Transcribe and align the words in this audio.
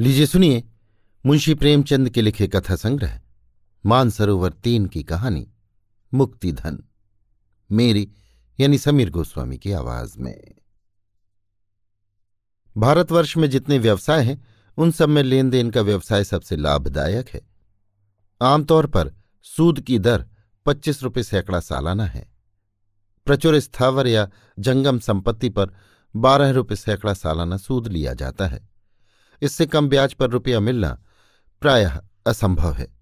लीजिए 0.00 0.26
सुनिए, 0.26 0.64
मुंशी 1.26 1.54
प्रेमचंद 1.54 2.10
के 2.10 2.22
लिखे 2.22 2.48
कथा 2.48 2.76
संग्रह, 2.76 3.20
मानसरोवर 3.86 4.52
तीन 4.52 4.86
की 4.86 5.02
कहानी, 5.02 5.52
मुक्तिधन, 6.14 6.84
मेरी, 7.72 8.12
यानी 8.60 8.78
समीर 8.78 9.10
गोस्वामी 9.10 9.58
की 9.58 9.72
आवाज़ 9.72 10.18
में। 10.18 10.54
भारतवर्ष 12.76 13.36
में 13.36 13.50
जितने 13.50 13.78
व्यवसाय 13.78 14.24
हैं, 14.24 14.46
उन 14.76 14.90
सब 14.90 15.08
में 15.08 15.22
लेन 15.22 15.50
देन 15.50 15.70
का 15.70 15.80
व्यवसाय 15.80 16.24
सबसे 16.24 16.56
लाभदायक 16.56 17.28
है। 17.28 17.46
आमतौर 18.42 18.86
पर 18.86 19.14
सूद 19.42 19.80
की 19.80 19.98
दर 19.98 20.26
पच्चीस 20.66 21.02
रुपये 21.02 21.24
सैकड़ा 21.24 21.60
सालाना 21.60 22.06
है। 22.06 22.28
प्रचुर 23.26 23.58
स्थावर 23.58 24.06
या 24.06 24.30
जंगम 24.58 24.98
संपत्ति 24.98 25.48
पर 25.48 25.74
बारह 26.16 26.50
रुपये 26.50 26.76
सैकड़ा 26.76 27.14
सालाना 27.14 27.56
सूद 27.56 27.88
लिया 27.88 28.14
जाता 28.14 28.46
है। 28.46 28.75
इससे 29.42 29.66
कम 29.66 29.88
ब्याज 29.88 30.14
पर 30.14 30.30
रुपया 30.30 30.60
मिलना 30.60 31.02
प्रायः 31.60 32.00
असंभव 32.26 32.72
है। 32.72 32.94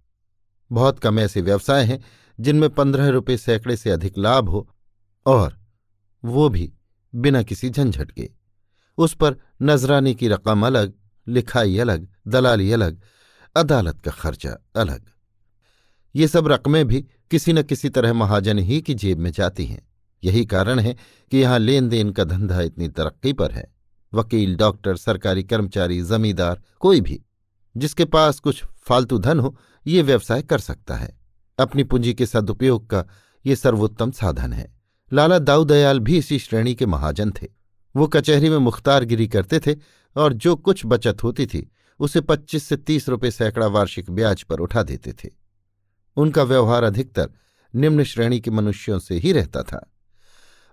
बहुत 0.73 0.99
कम 0.99 1.19
ऐसे 1.19 1.41
व्यवसाय 1.41 1.85
हैं 1.85 2.05
जिनमें 2.41 2.71
पंद्रह 2.71 3.09
रुपये 3.09 3.37
सैकड़े 3.37 3.77
से 3.77 3.91
अधिक 3.91 4.19
लाभ 4.19 4.49
हो 4.49 4.75
और 5.27 5.59
वो 6.25 6.49
भी 6.49 6.73
बिना 7.15 7.43
किसी 7.43 7.71
झंझट 7.71 8.11
के। 8.11 8.31
उस 8.99 9.15
पर 9.15 9.37
नजराने 9.63 10.15
की 10.15 10.29
रकम 10.29 10.67
अलग, 10.67 10.93
लिखाई 11.29 11.79
अलग, 11.79 12.09
दलाली 12.29 12.73
अलग, 12.73 13.01
अदालत 13.57 14.01
का 14.01 14.11
खर्चा 14.11 14.57
अलग। 14.77 15.11
ये 16.17 16.29
सब 16.29 16.49
रकमें 16.49 16.89
भी 16.89 17.07
किसी 17.31 17.53
न 17.53 17.63
किसी 17.63 17.89
तरह 17.89 18.13
महाजन 18.13 18.59
ही 18.59 18.81
की 18.81 18.95
जेब 18.95 19.19
में 19.19 19.31
जाती 19.33 19.67
हैं। 19.67 19.89
यही 20.25 20.45
कारण 20.47 20.79
है 20.79 20.97
कि 21.31 21.39
यहाँ 21.39 21.59
लेन 21.59 21.89
देन 21.89 22.11
का 22.11 22.25
धंधा 22.25 22.61
इतनी 22.61 22.89
तरक्की 22.89 23.33
पर 23.33 23.53
है। 23.53 23.74
वकील, 24.15 24.57
डॉक्टर, 24.57 24.97
सरकारी 24.97 25.43
कर्मचारी, 25.43 26.03
जमींदार, 26.03 26.63
कोई 26.81 27.01
भी, 27.01 27.23
जिसके 27.77 28.05
पास 28.05 28.41
कुछ 28.41 28.65
फालतू 28.65 29.19
धन 29.19 29.41
हो, 29.41 29.59
ये 29.87 30.03
व्यवसाय 30.03 30.43
कर 30.43 30.59
सकता 30.59 30.95
है। 30.95 31.19
अपनी 31.59 31.85
पूंजी 31.85 32.15
के 32.15 32.27
सदुपयोग 32.27 32.91
का 32.91 33.05
ये 33.47 33.57
सर्वोत्तम 33.57 34.11
साधन 34.11 34.53
है। 34.53 34.75
लाला 35.13 35.39
दाऊदयाल 35.39 36.01
भी 36.01 36.19
इसी 36.19 36.39
श्रेणी 36.39 36.75
के 36.75 36.87
महाजन 36.87 37.31
थे। 37.31 37.47
वो 37.97 38.07
कचहरी 38.07 38.51
में 38.51 38.59
मुख्तारगिरी 38.59 39.29
करते 39.29 39.59
थे 39.59 39.77
और 40.17 40.33
जो 40.33 40.57
कुछ 40.57 40.83
बचत 40.87 41.23
होती 41.23 41.47
थी, 41.47 41.71
उसे 42.01 42.21
पच्चीस 42.21 42.65
से 42.65 42.77
तीस 42.77 43.09
रुपये 43.09 43.31
सैकड़ा 43.31 43.67
वार्षिक 43.67 44.11
ब्याज 44.11 44.43
पर 44.43 44.59
उठा 44.59 44.83
देते 44.83 45.13
थे। 45.13 45.31
उनका 46.17 46.43
व्यवहार 46.43 46.83
अधिकतर 46.83 47.31
निम्न 47.75 48.05
श्रेणी 48.05 48.41
के 48.41 48.51
मनुष्यों 48.51 48.99
से 48.99 49.15
ही 49.15 49.33
रहता 49.33 49.63
था। 49.63 49.93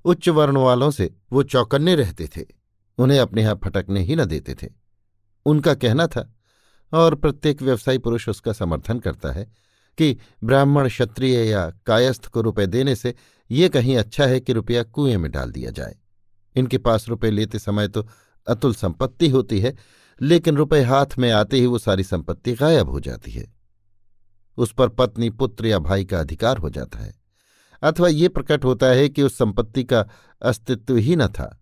उच्च 0.06 0.30
वर्ण 0.30 0.58
वालों 0.58 0.92
से 0.92 1.16
वो 1.31 1.44
चौकन्ने 1.44 1.95
रहते 1.95 2.28
थे। 2.28 2.61
उन्हें 3.02 3.19
अपने 3.19 3.41
यहाँ 3.41 3.59
फटकने 3.63 3.99
ही 3.99 4.16
न 4.16 4.25
देते 4.25 4.55
थे। 4.55 4.67
उनका 5.45 5.73
कहना 5.73 6.07
था, 6.07 6.33
और 6.94 7.16
प्रत्येक 7.16 7.61
व्यवसायी 7.61 7.97
पुरुष 7.97 8.27
उसका 8.30 8.53
समर्थन 8.53 8.99
करता 8.99 9.31
है, 9.31 9.44
कि 9.97 10.17
ब्राह्मण 10.44 10.88
क्षत्रिय 10.88 11.38
या 11.41 11.69
कायस्थ 11.85 12.25
को 12.25 12.41
रुपए 12.41 12.66
देने 12.66 12.95
से 12.95 13.13
ये 13.49 13.69
कहीं 13.69 13.97
अच्छा 13.97 14.25
है 14.25 14.39
कि 14.39 14.53
रुपया 14.53 14.83
कुएँ 14.83 15.17
में 15.17 15.31
डाल 15.31 15.52
दिया 15.52 15.72
जाए। 15.72 15.95
इनके 16.55 16.77
पास 16.77 17.07
रुपए 17.09 17.31
लेते 17.31 17.59
समय 17.59 17.88
तो 17.88 18.07
अतुल 18.47 18.73
संपत्ति 18.73 19.29
होती 19.29 19.59
है, 19.59 19.75
लेकिन 20.22 20.57
रुपए 20.57 20.81
हाथ 20.81 21.17
में 21.17 21.29
आते 21.31 21.57
ही 21.57 21.66
वो 21.66 21.77
सारी 21.77 22.03
संपत्ति 22.03 22.53
गायब 22.53 22.89
हो 22.89 22.99
जाती 22.99 23.31
है। 23.31 23.45
उस 24.57 24.73
पर 24.73 24.89
पत्नी, 24.89 25.29
पुत्र 25.29 25.66
या 25.66 25.79
भाई 25.79 26.05
का 26.05 26.19
अधिकार 26.19 26.57
हो 26.57 26.69
जाता 26.69 26.99
है, 26.99 27.13
अथवा 27.83 28.07
ये 28.07 28.27
प्रकट 28.29 28.66
होता 28.66 28.88
है 28.88 29.09
कि 29.09 29.23
उस 29.23 29.38
संपत्ति 29.38 29.83
का 29.83 30.05
अस्तित्व 30.41 30.95
ही 30.97 31.16
न 31.16 31.27
था। 31.27 31.57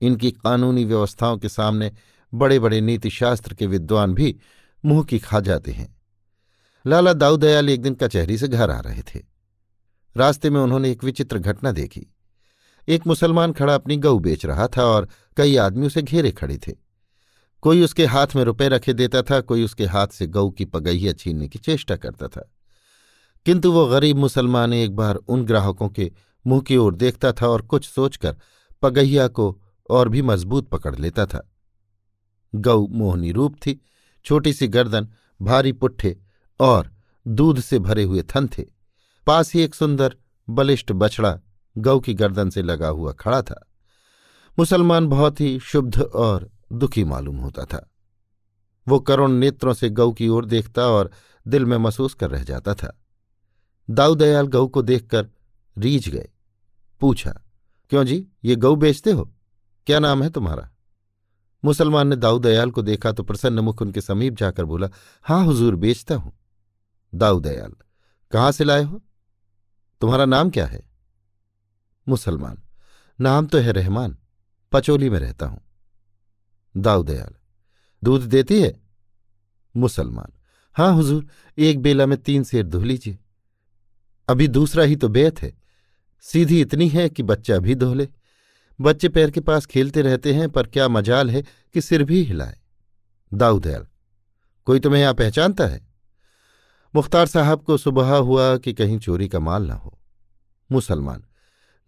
इनकी 0.00 0.30
कानूनी 0.30 0.84
व्यवस्थाओं 0.84 1.38
के 1.38 1.48
सामने 1.48 1.92
बड़े 2.34 2.58
बड़े 2.58 2.80
नीतिशास्त्र 2.80 3.54
के 3.54 3.66
विद्वान 3.66 4.14
भी 4.14 4.36
मुँह 4.84 5.04
की 5.04 5.18
खा 5.18 5.40
जाते 5.40 5.72
हैं। 5.72 6.00
लाला 6.86 7.12
दाऊदयाल 7.12 7.68
एक 7.68 7.82
दिन 7.82 7.94
कचहरी 7.94 8.38
से 8.38 8.48
घर 8.48 8.70
आ 8.70 8.80
रहे 8.80 9.02
थे। 9.02 9.20
रास्ते 10.16 10.50
में 10.50 10.60
उन्होंने 10.60 10.90
एक 10.90 11.04
विचित्र 11.04 11.38
घटना 11.38 11.72
देखी। 11.72 12.14
एक 12.88 13.06
मुसलमान 13.06 13.52
खड़ा 13.52 13.74
अपनी 13.74 13.96
गऊ 13.96 14.18
बेच 14.18 14.46
रहा 14.46 14.68
था 14.68 14.84
और 14.84 15.08
कई 15.36 15.56
आदमी 15.56 15.86
उसे 15.86 16.02
घेरे 16.02 16.30
खड़े 16.30 16.58
थे। 16.58 16.72
कोई 17.62 17.82
उसके 17.82 18.06
हाथ 18.06 18.26
में 18.36 18.44
रुपए 18.44 18.68
रखे 18.68 18.92
देता 18.92 19.22
था, 19.22 19.40
कोई 19.40 19.64
उसके 19.64 19.84
हाथ 19.84 20.08
से 20.08 20.26
गऊ 20.26 20.50
की 20.50 20.64
पगहिया 20.64 21.12
छीनने 21.12 21.48
की 21.48 21.58
चेष्टा 21.58 21.96
करता 21.96 22.28
था। 22.28 22.50
किंतु 23.46 23.72
वो 23.72 23.86
गरीब 23.86 24.16
मुसलमान 24.16 24.72
एक 24.72 24.96
बार 24.96 25.14
उन 25.14 25.44
ग्राहकों 25.44 25.88
के 25.88 26.12
मुँह 26.46 26.62
की 26.62 26.76
ओर 26.76 26.94
देखता 26.94 27.32
था 27.32 27.48
और 27.48 27.62
कुछ 27.62 27.88
सोचकर 27.88 28.36
पगहिया 28.82 29.28
को 29.28 29.60
और 29.90 30.08
भी 30.08 30.22
मज़बूत 30.22 30.68
पकड़ 30.68 30.96
लेता 30.96 31.26
था। 31.26 31.50
गऊ 32.54 32.86
मोहनी 32.88 33.32
रूप 33.32 33.56
थी, 33.56 33.80
छोटी 34.24 34.52
सी 34.52 34.68
गर्दन, 34.68 35.08
भारी 35.42 35.72
पुट्ठे 35.72 36.18
और 36.60 36.92
दूध 37.26 37.60
से 37.60 37.78
भरे 37.78 38.02
हुए 38.02 38.22
थन 38.22 38.48
थे। 38.48 38.64
पास 39.26 39.52
ही 39.54 39.62
एक 39.62 39.74
सुंदर, 39.74 40.16
बलिष्ठ 40.50 40.92
बछड़ा 40.92 41.38
गौ 41.78 42.00
की 42.00 42.14
गर्दन 42.14 42.50
से 42.50 42.62
लगा 42.62 42.88
हुआ 42.88 43.12
खड़ा 43.12 43.42
था। 43.42 43.66
मुसलमान 44.58 45.06
बहुत 45.06 45.40
ही 45.40 45.58
शुद्ध 45.60 46.00
और 46.00 46.50
दुखी 46.72 47.04
मालूम 47.04 47.36
होता 47.36 47.64
था। 47.64 47.90
वो 48.88 49.00
करुण 49.00 49.32
नेत्रों 49.32 49.72
से 49.72 49.90
गऊ 49.90 50.12
की 50.12 50.28
ओर 50.28 50.44
देखता 50.44 50.82
और 50.82 51.10
दिल 51.48 51.64
में 51.64 51.76
महसूस 51.78 52.14
कर 52.14 52.30
रह 52.30 52.42
जाता 52.42 52.74
था। 52.74 53.00
दाऊदयाल 53.90 54.46
गऊ 54.46 54.68
को 54.68 54.82
देखकर 54.82 55.28
रीझ 55.78 56.08
गए। 56.08 56.28
पूछा, 57.00 57.40
क्यों 57.90 58.04
जी, 58.04 58.26
ये 58.44 58.56
गऊ 58.56 58.76
बेचते 58.76 59.10
हो? 59.10 59.34
क्या 59.86 59.98
नाम 59.98 60.22
है 60.22 60.30
तुम्हारा? 60.30 60.68
मुसलमान 61.64 62.08
ने 62.08 62.16
दाऊदयाल 62.16 62.70
को 62.70 62.82
देखा 62.82 63.12
तो 63.12 63.22
प्रसन्न 63.22 63.58
मुख 63.58 63.82
उनके 63.82 64.00
समीप 64.00 64.34
जाकर 64.34 64.64
बोला 64.64 64.88
हाँ 65.24 65.44
हुजूर, 65.44 65.74
बेचता 65.76 66.14
हूँ। 66.14 66.32
दाऊदयाल 67.14 67.72
कहाँ 68.32 68.52
से 68.52 68.64
लाए 68.64 68.82
हो? 68.82 69.00
तुम्हारा 70.00 70.24
नाम 70.24 70.50
क्या 70.50 70.66
है? 70.66 70.82
मुसलमान, 72.08 72.58
नाम 73.20 73.46
तो 73.46 73.58
है 73.58 73.72
रहमान, 73.72 74.16
पचोली 74.72 75.10
में 75.10 75.18
रहता 75.18 75.46
हूँ। 75.46 75.60
दाऊदयाल 76.74 77.34
दूध 78.02 78.22
देती 78.22 78.60
है? 78.62 78.74
मुसलमान 79.74 80.32
हाँ 80.76 80.92
हुजूर, 80.94 81.26
एक 81.58 81.82
बेला 81.82 82.06
में 82.06 82.18
तीन 82.18 82.44
शेर 82.44 82.66
धो 82.66 82.80
लीजिए। 82.80 83.18
अभी 84.28 84.48
दूसरा 84.48 84.84
ही 84.84 84.96
तो 84.96 85.08
बेत 85.08 85.42
है, 85.42 85.52
सीधी 86.20 86.60
इतनी 86.60 86.88
है 86.88 87.08
कि 87.08 87.22
बच्चा 87.22 87.58
भी 87.58 87.74
धो 87.74 87.92
ले। 87.94 88.08
बच्चे 88.80 89.08
पैर 89.08 89.30
के 89.30 89.40
पास 89.40 89.66
खेलते 89.66 90.02
रहते 90.02 90.34
हैं, 90.34 90.50
पर 90.50 90.66
क्या 90.66 90.88
मजाल 90.88 91.30
है 91.30 91.42
कि 91.42 91.80
सिर 91.80 92.04
भी 92.04 92.22
हिलाए। 92.22 92.58
दाऊदयाल 93.34 93.86
कोई 94.64 94.80
तुम्हें 94.80 95.00
यहाँ 95.00 95.14
पहचानता 95.14 95.66
है? 95.66 95.88
मुख्तार 96.94 97.26
साहब 97.26 97.62
को 97.62 97.76
सुबह 97.76 98.16
हुआ 98.16 98.56
कि 98.56 98.72
कहीं 98.72 98.98
चोरी 98.98 99.28
का 99.28 99.40
माल 99.40 99.62
ना 99.62 99.74
हो। 99.74 99.98
मुसलमान, 100.72 101.24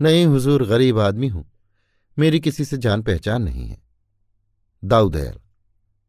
नहीं, 0.01 0.27
हुजूर, 0.27 0.67
गरीब 0.67 0.99
आदमी 0.99 1.29
हूँ। 1.29 1.51
मेरी 2.19 2.41
किसी 2.41 2.65
से 2.65 2.79
जान 2.79 3.03
पहचान 3.03 3.43
नहीं 3.43 3.69
है। 3.69 3.83
दाऊदयाल 4.85 5.35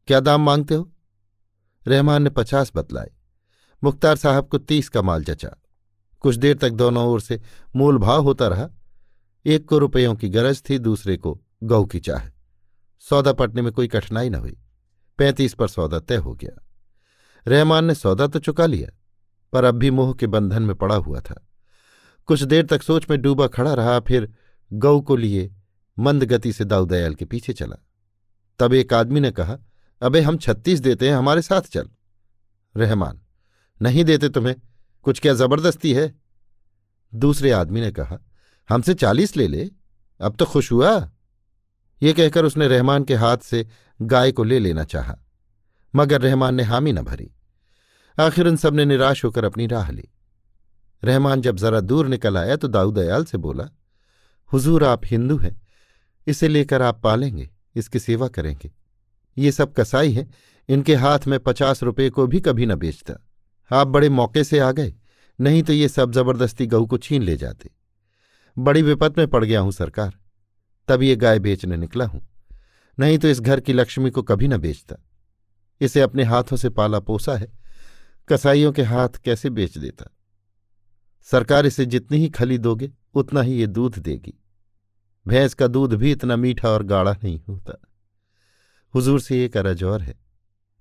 क्या 0.07 0.19
दाम 0.19 0.41
मांगते 0.41 0.75
हो? 0.75 0.91
रहमान 1.87 2.21
ने 2.21 2.29
पचास 2.29 2.71
बतलाए। 2.75 3.11
मुख्तार 3.83 4.15
साहब 4.15 4.47
को 4.47 4.57
तीस 4.57 4.89
का 4.89 5.01
माल 5.01 5.23
जचा। 5.23 5.55
कुछ 6.19 6.35
देर 6.35 6.57
तक 6.57 6.69
दोनों 6.69 7.07
ओर 7.07 7.21
से 7.21 7.41
मूल 7.75 7.97
भाव 7.97 8.23
होता 8.23 8.47
रहा। 8.47 8.69
एक 9.45 9.67
को 9.69 9.77
रुपयों 9.77 10.15
की 10.15 10.29
गरज 10.29 10.63
थी, 10.69 10.79
दूसरे 10.79 11.17
को 11.17 11.41
गौ 11.63 11.85
की 11.85 11.99
चाह। 11.99 12.29
सौदा 12.99 13.33
पटने 13.33 13.61
में 13.61 13.71
कोई 13.73 13.87
कठिनाई 13.87 14.29
न 14.29 14.35
हुई। 14.35 14.57
पैंतीस 15.17 15.53
पर 15.53 15.67
सौदा 15.67 15.99
तय 15.99 16.15
हो 16.15 16.33
गया। 16.35 16.67
रहमान 17.47 17.85
ने 17.85 17.95
सौदा 17.95 18.27
तो 18.27 18.39
चुका 18.39 18.65
लिया, 18.65 18.89
पर 19.53 19.63
अब 19.63 19.75
भी 19.75 19.91
मोह 19.91 20.13
के 20.13 20.27
बंधन 20.27 20.63
में 20.63 20.75
पड़ा 20.75 20.95
हुआ 20.95 21.19
था। 21.19 21.47
कुछ 22.25 22.43
देर 22.43 22.65
तक 22.65 22.81
सोच 22.81 23.09
में 23.09 23.21
डूबा 23.21 23.47
खड़ा 23.47 23.73
रहा, 23.73 23.99
फिर 23.99 24.33
गौ 24.73 25.01
को 25.01 25.15
लिए 25.15 25.55
मंद 25.99 26.23
गति 26.23 26.53
से 26.53 26.65
दाऊदयाल 26.65 27.15
के 27.15 27.25
पीछे 27.25 27.53
चला। 27.53 27.75
तब 28.59 28.73
एक 28.73 28.93
आदमी 28.93 29.19
ने 29.19 29.31
कहा, 29.31 29.57
अबे, 30.01 30.21
हम 30.21 30.37
छत्तीस 30.37 30.79
देते 30.79 31.09
हैं, 31.09 31.15
हमारे 31.15 31.41
साथ 31.41 31.61
चल। 31.61 31.89
रहमान, 32.77 33.21
नहीं 33.81 34.03
देते 34.03 34.29
तुम्हें? 34.29 34.55
कुछ 35.01 35.19
क्या 35.19 35.33
ज़बरदस्ती 35.33 35.93
है? 35.93 36.13
दूसरे 37.15 37.51
आदमी 37.51 37.81
ने 37.81 37.91
कहा 37.91 38.19
हमसे 38.69 38.93
चालीस 38.93 39.35
ले 39.37 39.47
ले। 39.47 39.69
अब 40.19 40.35
तो 40.35 40.45
खुश 40.45 40.71
हुआ। 40.71 41.09
ये 42.01 42.13
कहकर 42.13 42.45
उसने 42.45 42.67
रहमान 42.67 43.03
के 43.03 43.15
हाथ 43.15 43.37
से 43.37 43.65
गाय 43.99 44.31
को 44.31 44.43
ले 44.43 44.59
लेना 44.59 44.83
चाहा, 44.85 45.15
मगर 45.93 46.21
रहमान 46.21 46.55
ने 46.55 46.63
हामी 46.63 46.93
न 46.93 47.01
भरी। 47.01 47.29
आखिर 48.17 48.47
उन 48.47 48.55
सबने 48.55 48.85
निराश 48.85 49.23
होकर 49.25 49.45
अपनी 49.45 49.67
राह 49.67 49.91
ली। 49.91 50.07
रहमान 51.03 51.41
जब 51.41 51.55
जरा 51.55 51.79
दूर 51.81 52.07
निकल 52.07 52.37
आया 52.37 52.55
तो 52.55 52.67
दाऊदयाल 52.67 53.25
से 53.25 53.37
बोला, 53.37 53.69
हुजूर, 54.51 54.83
आप 54.83 55.05
हिंदू 55.05 55.37
हैं, 55.37 55.61
इसे 56.27 56.47
लेकर 56.47 56.81
आप 56.81 57.01
पालेंगे, 57.01 57.49
इसकी 57.75 57.99
सेवा 57.99 58.27
करेंगे। 58.27 58.71
ये 59.37 59.51
सब 59.51 59.73
कसाई 59.73 60.11
है, 60.13 60.27
इनके 60.69 60.95
हाथ 60.95 61.27
में 61.27 61.39
पचास 61.39 61.83
रुपये 61.83 62.09
को 62.09 62.27
भी 62.27 62.39
कभी 62.39 62.65
न 62.65 62.75
बेचता। 62.75 63.13
आप 63.71 63.87
बड़े 63.87 64.09
मौके 64.09 64.43
से 64.43 64.59
आ 64.59 64.71
गए, 64.71 64.93
नहीं 65.39 65.63
तो 65.63 65.73
ये 65.73 65.87
सब 65.89 66.11
ज़बरदस्ती 66.11 66.67
गऊ 66.67 66.85
को 66.85 66.97
छीन 66.97 67.23
ले 67.23 67.37
जाते। 67.37 67.69
बड़ी 68.57 68.81
विपत 68.81 69.17
में 69.17 69.27
पड़ 69.27 69.45
गया 69.45 69.59
हूँ 69.59 69.71
सरकार। 69.71 70.17
तब 70.87 71.01
ये 71.01 71.15
गाय 71.15 71.39
बेचने 71.39 71.77
निकला 71.77 72.05
हूँ। 72.05 72.27
नहीं 72.99 73.17
तो 73.17 73.27
इस 73.27 73.39
घर 73.39 73.59
की 73.59 73.73
लक्ष्मी 73.73 74.09
को 74.09 74.23
कभी 74.23 74.47
न 74.47 74.57
बेचता। 74.57 74.95
इसे 75.81 76.01
अपने 76.01 76.23
हाथों 76.23 76.57
से 76.57 76.69
पाला 76.69 76.99
पोसा 76.99 77.35
है। 77.35 77.53
कसाईयों 78.29 78.71
के 78.71 78.83
हाथ 78.83 79.09
कैसे 79.09 79.49
बेच 79.49 79.77
देता? 79.77 80.05
सरकार 81.21 81.65
इसे 81.65 81.85
जितनी 81.85 82.17
ही 82.17 82.29
खली 82.29 82.57
दोगे, 82.57 82.91
उतना 83.13 83.41
ही 83.41 83.53
ये 83.53 83.67
दूध 83.67 83.99
देगी। 83.99 84.33
भैंस 85.27 85.53
का 85.53 85.67
दूध 85.67 85.93
भी 85.93 86.11
इतना 86.11 86.35
मीठा 86.35 86.69
और 86.69 86.83
गाढ़ा 86.83 87.11
नहीं 87.23 87.39
होता। 87.49 87.81
हुजूर 88.95 89.19
से 89.19 89.39
ये 89.39 89.47
करज 89.47 89.83
और 89.83 90.01
है। 90.01 90.15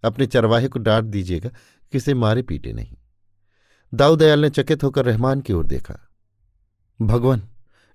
अपने 0.04 0.26
चरवाहे 0.26 0.68
को 0.68 0.78
डांट 0.78 1.04
दीजिएगा, 1.04 1.50
किसे 1.92 2.14
मारे 2.14 2.42
पीटे 2.42 2.72
नहीं। 2.72 2.96
दाऊदयाल 3.94 4.40
ने 4.40 4.50
चकित 4.50 4.84
होकर 4.84 5.04
रहमान 5.04 5.40
की 5.40 5.52
ओर 5.52 5.66
देखा। 5.66 6.10
भगवान 7.02 7.48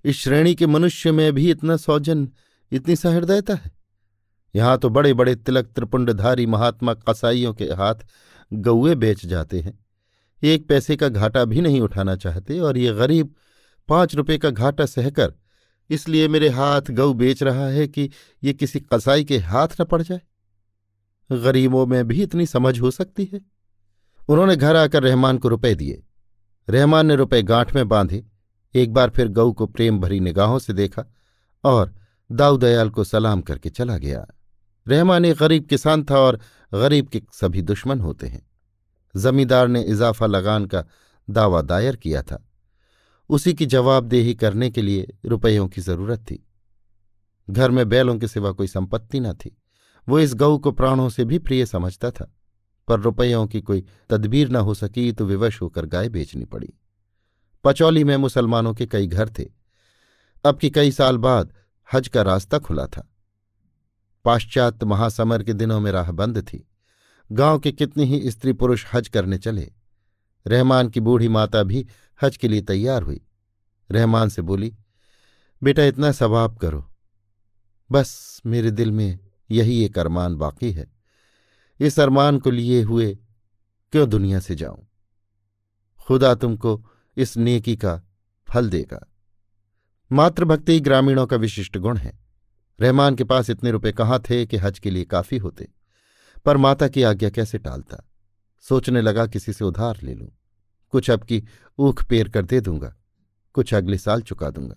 इस 0.04 0.16
श्रेणी 0.16 0.54
के 0.54 0.66
मनुष्य 0.66 1.12
में 1.12 1.32
भी 1.32 1.50
इतना 1.50 1.76
सौजन 1.76 2.28
इतनी 2.72 2.96
सहृदयता 2.96 3.54
है। 3.54 3.70
यहाँ 4.54 4.78
तो 4.78 4.90
बड़े 4.90 5.12
बड़े 5.14 5.34
तिलक 5.34 5.66
त्रिपुंडधारी 5.66 6.46
महात्मा 6.46 6.94
कसाईयों 6.94 7.54
के 7.54 7.64
हाथ 7.64 7.94
गौए 8.52 8.94
बेच 8.94 9.26
जाते 9.26 9.60
हैं। 9.60 9.78
एक 10.42 10.68
पैसे 10.68 10.96
का 10.96 11.08
घाटा 11.08 11.44
भी 11.44 11.60
नहीं 11.60 11.80
उठाना 11.80 12.16
चाहते 12.16 12.58
और 12.58 12.78
ये 12.78 12.92
गरीब 12.94 13.34
पाँच 13.88 14.14
रुपए 14.14 14.38
का 14.38 14.50
घाटा 14.50 14.86
सहकर 14.86 15.34
इसलिए 15.90 16.28
मेरे 16.28 16.48
हाथ 16.48 16.90
गऊ 16.90 17.14
बेच 17.14 17.42
रहा 17.42 17.66
है 17.66 17.86
कि 17.88 18.10
ये 18.44 18.52
किसी 18.52 18.80
कसाई 18.80 19.24
के 19.24 19.38
हाथ 19.38 19.80
न 19.80 19.84
पड़ 19.84 20.02
जाए। 20.02 20.20
गरीबों 21.32 21.86
में 21.86 22.08
भी 22.08 22.22
इतनी 22.22 22.46
समझ 22.46 22.80
हो 22.80 22.90
सकती 22.90 23.24
है। 23.32 23.40
उन्होंने 24.28 24.56
घर 24.56 24.76
आकर 24.76 25.02
रहमान 25.02 25.38
को 25.38 25.48
रुपए 25.48 25.74
दिए। 25.74 26.02
रहमान 26.68 27.06
ने 27.06 27.16
रुपए 27.16 27.42
गांठ 27.42 27.74
में 27.74 27.88
बांधे। 27.88 28.24
एक 28.74 28.92
बार 28.92 29.10
फिर 29.10 29.28
गऊ 29.28 29.52
को 29.52 29.66
प्रेम 29.66 30.00
भरी 30.00 30.20
निगाहों 30.20 30.58
से 30.58 30.72
देखा 30.72 31.04
और 31.64 31.94
दाऊदयाल 32.32 32.90
को 32.90 33.04
सलाम 33.04 33.40
करके 33.40 33.70
चला 33.70 33.98
गया। 33.98 34.26
रहमान 34.88 35.24
एक 35.24 35.36
गरीब 35.36 35.64
किसान 35.64 36.04
था 36.04 36.18
और 36.18 36.40
गरीब 36.74 37.08
के 37.08 37.22
सभी 37.32 37.62
दुश्मन 37.62 38.00
होते 38.00 38.26
हैं। 38.26 38.50
जमींदार 39.16 39.68
ने 39.68 39.82
इजाफा 39.82 40.26
लगान 40.26 40.66
का 40.66 40.84
दावा 41.30 41.62
दायर 41.62 41.96
किया 41.96 42.22
था। 42.22 42.48
उसी 43.28 43.54
की 43.54 43.66
जवाबदेही 43.66 44.34
करने 44.34 44.70
के 44.70 44.82
लिए 44.82 45.18
रुपयों 45.24 45.68
की 45.68 45.80
ज़रूरत 45.80 46.20
थी। 46.20 46.48
घर 47.50 47.70
में 47.70 47.88
बैलों 47.88 48.18
के 48.18 48.28
सिवा 48.28 48.52
कोई 48.52 48.66
संपत्ति 48.66 49.20
न 49.20 49.32
थी। 49.32 49.62
वो 50.08 50.20
इस 50.20 50.34
गऊ 50.34 50.58
को 50.58 50.72
प्राणों 50.72 51.08
से 51.08 51.24
भी 51.24 51.38
प्रिय 51.38 51.66
समझता 51.66 52.10
था। 52.10 52.34
पर 52.88 53.00
रुपयों 53.00 53.46
की 53.46 53.60
कोई 53.60 53.84
तदबीर 54.10 54.48
न 54.48 54.56
हो 54.56 54.74
सकी 54.74 55.12
तो 55.12 55.24
विवश 55.24 55.62
होकर 55.62 55.86
गाय 55.86 56.08
बेचनी 56.08 56.44
पड़ी। 56.44 56.72
पचौली 57.64 58.04
में 58.04 58.16
मुसलमानों 58.16 58.74
के 58.74 58.86
कई 58.86 59.06
घर 59.06 59.28
थे। 59.28 59.44
अब 60.44 60.58
कि 60.58 60.70
कई 60.70 60.90
साल 60.90 61.16
बाद 61.16 61.54
हज 61.92 62.08
का 62.08 62.22
रास्ता 62.22 62.58
खुला 62.58 62.86
था। 62.86 63.14
पाश्चात्य 64.24 64.86
महासमर 64.86 65.42
के 65.42 65.52
दिनों 65.52 65.80
में 65.80 65.92
राह 65.92 66.12
बंद 66.12 66.42
थी। 66.42 66.68
गाँव 67.32 67.58
के 67.58 67.72
कितने 67.72 68.04
ही 68.04 68.30
स्त्री 68.30 68.52
पुरुष 68.52 68.86
हज 68.94 69.08
करने 69.08 69.38
चले। 69.38 69.72
रहमान 70.46 70.88
की 70.88 71.00
बूढ़ी 71.00 71.28
माता 71.28 71.62
भी 71.62 71.86
हज 72.22 72.36
के 72.36 72.48
लिए 72.48 72.60
तैयार 72.60 73.02
हुई। 73.02 73.20
रहमान 73.90 74.28
से 74.28 74.42
बोली, 74.42 74.76
बेटा, 75.62 75.84
इतना 75.84 76.12
सवाब 76.12 76.56
करो। 76.56 76.90
बस 77.92 78.42
मेरे 78.46 78.70
दिल 78.70 78.90
में 78.90 79.18
यही 79.50 79.84
एक 79.84 79.98
अरमान 79.98 80.36
बाकी 80.36 80.72
है। 80.72 80.92
इस 81.80 82.00
अरमान 82.00 82.38
को 82.38 82.50
लिए 82.50 82.82
हुए 82.82 83.18
क्यों 83.92 84.08
दुनिया 84.08 84.40
से 84.40 84.54
जाऊँ? 84.54 84.88
खुदा 86.06 86.34
तुमको 86.34 86.90
इस 87.18 87.36
नेकी 87.36 87.76
का 87.76 88.00
फल 88.48 88.68
देगा। 88.70 89.00
मातृभक्ति 90.10 90.78
ग्रामीणों 90.80 91.26
का 91.26 91.36
विशिष्ट 91.36 91.78
गुण 91.78 91.96
है। 91.96 92.12
रहमान 92.78 93.14
के 93.14 93.24
पास 93.24 93.50
इतने 93.50 93.70
रुपए 93.70 93.92
कहाँ 93.92 94.20
थे 94.20 94.44
कि 94.46 94.56
हज 94.56 94.78
के 94.78 94.90
लिए 94.90 95.04
काफ़ी 95.04 95.38
होते। 95.38 95.68
पर 96.46 96.56
माता 96.56 96.88
की 96.88 97.02
आज्ञा 97.02 97.30
कैसे 97.30 97.58
टालता? 97.58 98.04
सोचने 98.64 99.00
लगा 99.02 99.26
किसी 99.26 99.52
से 99.52 99.64
उधार 99.64 99.98
ले 100.02 100.14
लूँ। 100.14 100.28
कुछ 100.92 101.10
अब 101.10 101.22
की 101.22 101.42
ऊख 101.78 102.04
पेर 102.04 102.28
कर 102.28 102.44
दे 102.44 102.60
दूँगा। 102.60 102.94
कुछ 103.54 103.74
अगले 103.74 103.98
साल 103.98 104.22
चुका 104.22 104.50
दूँगा। 104.50 104.76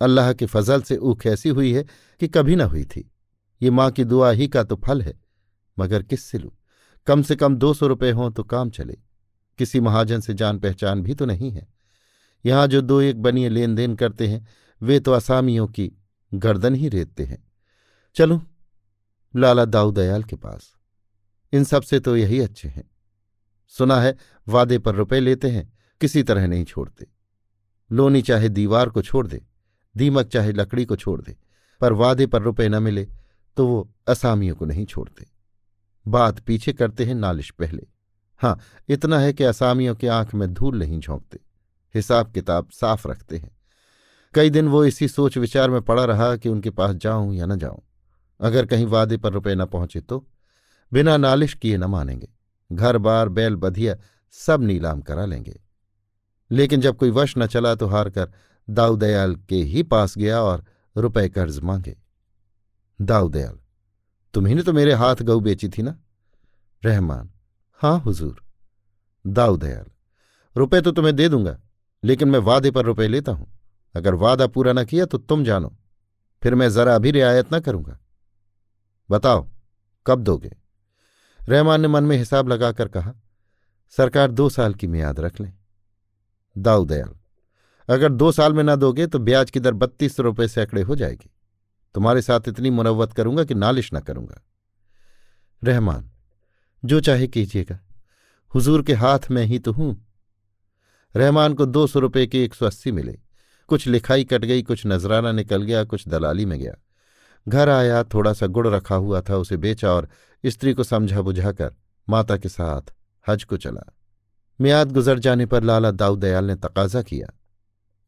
अल्लाह 0.00 0.32
के 0.32 0.46
फजल 0.46 0.82
से 0.82 0.96
ऊख 0.96 1.26
ऐसी 1.26 1.48
हुई 1.48 1.72
है 1.72 1.84
कि 2.20 2.28
कभी 2.28 2.56
ना 2.56 2.64
हुई 2.64 2.84
थी। 2.84 3.10
ये 3.60 3.70
माँ 3.70 3.90
की 3.90 4.04
दुआ 4.04 4.30
ही 4.30 4.48
का 4.48 4.62
तो 4.64 4.76
फल 4.76 5.02
है, 5.02 5.14
मगर 5.76 6.02
किससे 6.02 6.38
लूँ? 6.38 6.50
कम 7.06 7.22
से 7.22 7.36
कम 7.36 7.56
दो 7.56 7.74
सौ 7.74 7.86
रुपये 7.86 8.10
हों 8.10 8.30
तो 8.30 8.44
काम 8.44 8.70
चले। 8.70 8.98
किसी 9.58 9.80
महाजन 9.80 10.20
से 10.20 10.34
जान 10.34 10.58
पहचान 10.58 11.02
भी 11.02 11.14
तो 11.14 11.24
नहीं 11.24 11.50
है। 11.50 11.66
यहाँ 12.46 12.66
जो 12.66 12.80
दो 12.80 13.00
एक 13.00 13.22
बनिए 13.22 13.48
लेन 13.48 13.74
देन 13.74 13.96
करते 13.96 14.28
हैं, 14.28 14.46
वे 14.82 15.00
तो 15.00 15.12
असामियों 15.12 15.66
की 15.66 15.92
गर्दन 16.34 16.74
ही 16.74 16.88
रेतते 16.88 17.24
हैं। 17.24 17.52
चलो, 18.14 18.42
लाला 19.36 19.64
दाऊदयाल 19.64 20.22
के 20.22 20.36
पास। 20.36 20.74
इन 21.52 21.64
सबसे 21.64 22.00
तो 22.00 22.16
यही 22.16 22.40
अच्छे 22.40 22.68
हैं। 22.68 22.90
सुना 23.68 24.00
है, 24.00 24.16
वादे 24.48 24.78
पर 24.78 24.94
रुपए 24.94 25.20
लेते 25.20 25.50
हैं, 25.50 25.72
किसी 26.00 26.22
तरह 26.22 26.46
नहीं 26.46 26.64
छोड़ते। 26.64 27.06
लोनी 27.90 28.22
चाहे 28.22 28.48
दीवार 28.48 28.88
को 28.88 29.02
छोड़ 29.02 29.26
दे, 29.26 29.42
दीमक 29.96 30.26
चाहे 30.26 30.52
लकड़ी 30.52 30.84
को 30.84 30.96
छोड़ 30.96 31.20
दे, 31.22 31.36
पर 31.80 31.92
वादे 31.92 32.26
पर 32.26 32.42
रुपए 32.42 32.68
न 32.68 32.82
मिले 32.82 33.08
तो 33.56 33.66
वो 33.66 33.88
असामियों 34.08 34.54
को 34.56 34.64
नहीं 34.64 34.86
छोड़ते। 34.86 35.26
बात 36.06 36.40
पीछे 36.40 36.72
करते 36.72 37.04
हैं 37.04 37.14
नालिश 37.14 37.50
पहले। 37.50 37.86
हाँ 38.38 38.58
इतना 38.88 39.18
है 39.18 39.32
कि 39.32 39.44
असामियों 39.44 39.94
की 39.94 40.06
आँख 40.06 40.34
में 40.34 40.52
धूल 40.54 40.78
नहीं 40.78 41.00
झोंकते, 41.00 41.38
हिसाब 41.94 42.32
किताब 42.32 42.68
साफ़ 42.70 43.08
रखते 43.08 43.36
हैं। 43.36 43.56
कई 44.34 44.50
दिन 44.50 44.68
वो 44.68 44.84
इसी 44.84 45.08
सोच 45.08 45.38
विचार 45.38 45.70
में 45.70 45.80
पड़ा 45.82 46.04
रहा 46.04 46.36
कि 46.36 46.48
उनके 46.48 46.70
पास 46.70 46.94
जाऊँ 46.94 47.34
या 47.34 47.46
न 47.46 47.58
जाऊँ। 47.58 47.82
अगर 48.40 48.66
कहीं 48.66 48.86
वादे 48.86 49.16
पर 49.16 49.32
रुपए 49.32 49.54
न 49.54 49.66
पहुँचे 49.66 50.00
तो 50.00 50.26
बिना 50.92 51.16
नालिश 51.16 51.54
किए 51.54 51.76
न 51.76 51.84
मानेंगे। 51.84 52.28
घर 52.72 52.98
बार, 52.98 53.28
बैल, 53.28 53.56
बधिया, 53.56 53.96
सब 54.32 54.62
नीलाम 54.62 55.00
करा 55.00 55.24
लेंगे। 55.24 55.60
लेकिन 56.50 56.80
जब 56.80 56.96
कोई 56.96 57.10
वश 57.10 57.34
न 57.38 57.46
चला 57.46 57.74
तो 57.74 57.86
हार 57.86 58.10
कर 58.10 58.32
दाऊदयाल 58.70 59.34
के 59.36 59.56
ही 59.56 59.82
पास 59.82 60.18
गया 60.18 60.40
और 60.42 60.64
रुपए 60.96 61.28
कर्ज 61.28 61.58
मांगे। 61.60 61.96
दाऊदयाल, 63.00 63.58
तुम्ही 64.34 64.54
ने 64.54 64.62
तो 64.62 64.72
मेरे 64.72 64.92
हाथ 64.92 65.16
गऊ 65.16 65.40
बेची 65.40 65.68
थी 65.68 65.82
ना? 65.82 65.98
रहमान 66.84 67.30
हाँ 67.80 67.98
हुजूर। 68.00 68.42
दाऊदयाल 69.24 69.86
रुपए 70.56 70.80
तो 70.80 70.90
तुम्हें 70.92 71.14
दे 71.16 71.28
दूँगा, 71.28 71.58
लेकिन 72.02 72.28
मैं 72.28 72.38
वादे 72.38 72.70
पर 72.70 72.84
रुपए 72.84 73.08
लेता 73.08 73.32
हूँ। 73.32 73.46
अगर 73.94 74.14
वादा 74.14 74.46
पूरा 74.46 74.72
ना 74.72 74.84
किया 74.84 75.04
तो 75.06 75.18
तुम 75.18 75.44
जानो, 75.44 75.76
फिर 76.42 76.54
मैं 76.54 76.68
जरा 76.70 76.96
भी 76.98 77.10
रियायत 77.10 77.52
ना 77.52 77.60
करूँगा। 77.60 77.98
बताओ, 79.10 79.46
कब 80.06 80.20
दोगे? 80.20 80.50
रहमान 81.40 81.80
ने 81.80 81.88
मन 81.88 82.04
में 82.04 82.16
हिसाब 82.16 82.48
लगाकर 82.48 82.88
कहा, 82.88 83.14
सरकार 83.94 84.30
दो 84.30 84.48
साल 84.48 84.74
की 84.74 84.86
मियाद 84.86 85.20
रख 85.20 85.40
लें। 85.40 85.52
दाऊदयाल 86.56 87.14
अगर 87.88 88.12
दो 88.12 88.30
साल 88.32 88.52
में 88.52 88.62
ना 88.64 88.76
दोगे 88.76 89.06
तो 89.06 89.18
ब्याज 89.18 89.50
की 89.50 89.60
दर 89.60 89.74
बत्तीस 89.74 90.20
रुपये 90.20 90.48
सैकड़े 90.48 90.82
हो 90.82 90.96
जाएगी। 90.96 91.30
तुम्हारे 91.94 92.22
साथ 92.22 92.48
इतनी 92.48 92.70
मुनवत 92.70 93.12
करूँगा 93.12 93.44
कि 93.44 93.54
नालिश 93.54 93.92
ना 93.92 94.00
करूँगा। 94.00 94.42
रहमान 95.62 96.10
जो 96.86 97.00
चाहे 97.00 97.26
कीजिएगा। 97.26 97.78
हुजूर 98.52 98.82
के 98.82 98.94
हाथ 98.94 99.30
में 99.30 99.44
ही 99.44 99.58
तो 99.58 99.72
हूँ। 99.72 99.94
रहमान 101.14 101.54
को 101.54 101.66
दो 101.66 101.86
सौ 101.86 102.00
रुपये 102.00 102.26
के 102.26 102.42
एक 102.44 102.54
सौ 102.54 102.66
अस्सी 102.66 102.92
मिले। 102.92 103.18
कुछ 103.68 103.86
लिखाई 103.86 104.24
कट 104.24 104.44
गई, 104.44 104.62
कुछ 104.62 104.82
नजराना 104.86 105.32
निकल 105.32 105.62
गया, 105.62 105.84
कुछ 105.84 106.08
दलाली 106.08 106.44
में 106.46 106.58
गया। 106.58 106.74
घर 107.46 107.68
आया 107.68 108.02
थोड़ा 108.04 108.32
सा 108.32 108.46
गुड़ 108.46 108.66
रखा 108.68 108.94
हुआ 108.94 109.20
था 109.20 109.36
उसे 109.36 109.56
बेचा 109.56 109.90
और 109.90 110.08
स्त्री 110.44 110.72
को 110.74 110.84
समझा 110.84 111.20
बुझाकर 111.20 111.74
माता 112.08 112.36
के 112.36 112.48
साथ 112.48 112.92
हज 113.26 113.44
को 113.44 113.56
चला। 113.56 113.92
मियाद 114.60 114.92
गुजर 114.92 115.18
जाने 115.18 115.46
पर 115.46 115.62
लाला 115.62 115.90
दाऊदयाल 115.90 116.44
ने 116.44 116.54
तकाजा 116.56 117.02
किया। 117.02 117.32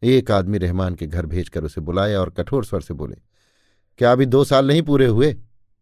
एक 0.02 0.30
आदमी 0.30 0.58
रहमान 0.58 0.94
के 0.94 1.06
घर 1.06 1.26
भेजकर 1.26 1.64
उसे 1.64 1.80
बुलाया 1.80 2.20
और 2.20 2.30
कठोर 2.30 2.64
स्वर 2.64 2.80
से 2.80 2.94
बोले, 2.94 3.16
क्या 3.98 4.12
अभी 4.12 4.26
दो 4.26 4.44
साल 4.44 4.66
नहीं 4.66 4.82
पूरे 4.82 5.06
हुए? 5.06 5.34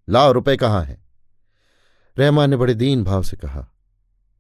लाओ 0.09 0.33
रुपए 0.33 0.57
कहाँ 0.57 0.85
हैं? 0.85 1.06
रहमान 2.17 2.51
ने 2.51 2.57
बड़े 2.57 2.75
दीन 2.75 3.05
भाव 3.05 3.23
से 3.23 3.37
कहा, 3.37 3.67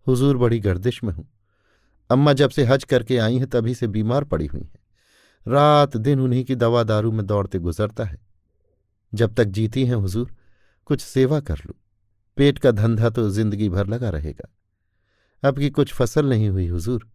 हुजूर 0.07 0.37
बड़ी 0.37 0.59
गर्दिश 0.61 1.03
में 1.05 1.13
हूँ। 1.13 1.29
अम्मा 2.11 2.33
जब 2.33 2.51
से 2.51 2.65
हज 2.65 2.85
करके 2.85 3.19
आई 3.19 3.39
हैं, 3.39 3.47
तभी 3.47 3.75
से 3.75 3.87
बीमार 3.87 4.25
पड़ी 4.25 4.47
हुई 4.47 4.63
हैं। 4.63 4.79
रात 5.47 5.97
दिन 5.97 6.21
उन्हीं 6.21 6.45
की 6.45 6.55
दवा 6.55 6.83
दारू 6.83 7.13
में 7.13 7.27
दौड़ते 7.27 7.59
गुजरता 7.59 8.05
है। 8.05 8.19
जब 9.13 9.35
तक 9.35 9.45
जीती 9.45 9.85
हैं 9.87 9.95
हुजूर, 9.95 10.35
कुछ 10.85 11.01
सेवा 11.01 11.41
कर 11.41 11.59
लूँ। 11.67 11.75
पेट 12.37 12.59
का 12.59 12.71
धंधा 12.71 13.11
तो 13.11 13.31
ज़िंदगी 13.31 13.69
भर 13.69 13.87
लगा 13.87 14.11
रहेगा। 14.11 14.49
अब 15.43 15.59
की 15.59 15.71
कुछ 15.71 15.93
फ़सल 15.95 16.27
नहीं 16.27 16.49
हुई 16.49 16.67
हुजूर। 16.67 17.09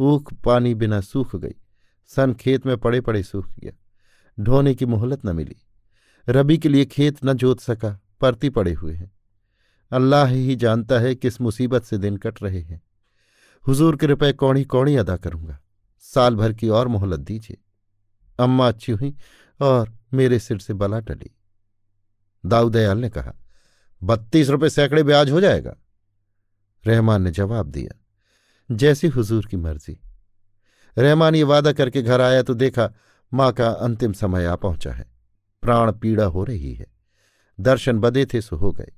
ऊख 0.00 0.32
पानी 0.34 0.74
बिना 0.74 1.00
सूख 1.00 1.36
गई। 1.36 1.54
सन 2.06 2.34
खेत 2.34 2.66
में 2.66 2.76
पड़े 2.78 3.00
पड़े 3.00 3.22
सूख 3.22 3.48
गया। 3.58 3.72
ढोने 4.38 4.74
की 4.74 4.86
मोहलत 4.86 5.24
न 5.26 5.36
मिली। 5.36 5.56
रबी 6.28 6.58
के 6.58 6.68
लिए 6.68 6.84
खेत 6.84 7.24
न 7.24 7.32
जोत 7.32 7.60
सका। 7.60 7.98
परती 8.20 8.50
पड़े 8.50 8.72
हुए 8.72 8.94
हैं। 8.94 9.10
अल्लाह 9.94 10.26
ही 10.26 10.56
जानता 10.56 10.98
है 10.98 11.14
किस 11.14 11.40
मुसीबत 11.40 11.84
से 11.84 11.98
दिन 11.98 12.16
कट 12.16 12.42
रहे 12.42 12.60
हैं। 12.60 12.80
हुजूर 13.64 13.96
के 13.96 14.06
रुपए 14.06 14.32
कौड़ी 14.32 14.64
कौड़ी 14.64 14.96
अदा 14.96 15.16
करूँगा। 15.16 15.58
साल 16.04 16.36
भर 16.36 16.52
की 16.52 16.68
और 16.68 16.88
मोहलत 16.88 17.20
दीजिए। 17.20 17.56
अम्मा 18.38 18.68
अच्छी 18.68 18.92
हुई 18.92 19.14
और 19.60 19.92
मेरे 20.14 20.38
सिर 20.38 20.58
से 20.58 20.74
बला 20.74 21.00
टली। 21.00 21.30
दाऊदयाल 22.44 22.98
ने 22.98 23.08
कहा, 23.08 23.32
बत्तीस 24.02 24.48
रुपये 24.48 24.70
सैकड़े 24.70 25.02
ब्याज 25.02 25.30
हो 25.30 25.40
जाएगा। 25.40 25.76
रहमान 26.84 27.22
ने 27.22 27.30
जवाब 27.30 27.66
दिया, 27.66 27.94
जैसी 28.70 29.08
हुजूर 29.08 29.46
की 29.46 29.56
मर्ज़ी। 29.56 29.98
रहमान 30.96 31.34
ये 31.34 31.42
वादा 31.42 31.72
करके 31.72 32.02
घर 32.02 32.20
आया 32.20 32.42
तो 32.42 32.54
देखा, 32.54 32.90
माँ 33.32 33.52
का 33.52 33.68
अंतिम 33.68 34.12
समय 34.12 34.44
आ 34.44 34.56
पहुँचा 34.56 34.92
है। 34.92 35.06
प्राण 35.62 35.92
पीड़ा 35.92 36.24
हो 36.24 36.44
रही 36.44 36.74
है। 36.74 36.86
दर्शन 37.58 37.98
बदे 37.98 38.26
थे 38.26 38.40
सो 38.40 38.56
हो 38.56 38.72
गए। 38.72 38.92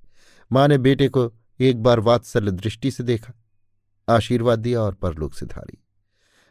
माँ 0.50 0.66
ने 0.68 0.78
बेटे 0.78 1.08
को 1.08 1.30
एक 1.60 1.82
बार 1.82 2.00
वात्सल्य 2.00 2.50
दृष्टि 2.52 2.90
से 2.90 3.02
देखा, 3.02 3.32
आशीर्वाद 4.08 4.58
दिया 4.58 4.80
और 4.80 4.94
परलोक 4.94 5.34
से 5.34 5.46
धारी। 5.46 5.78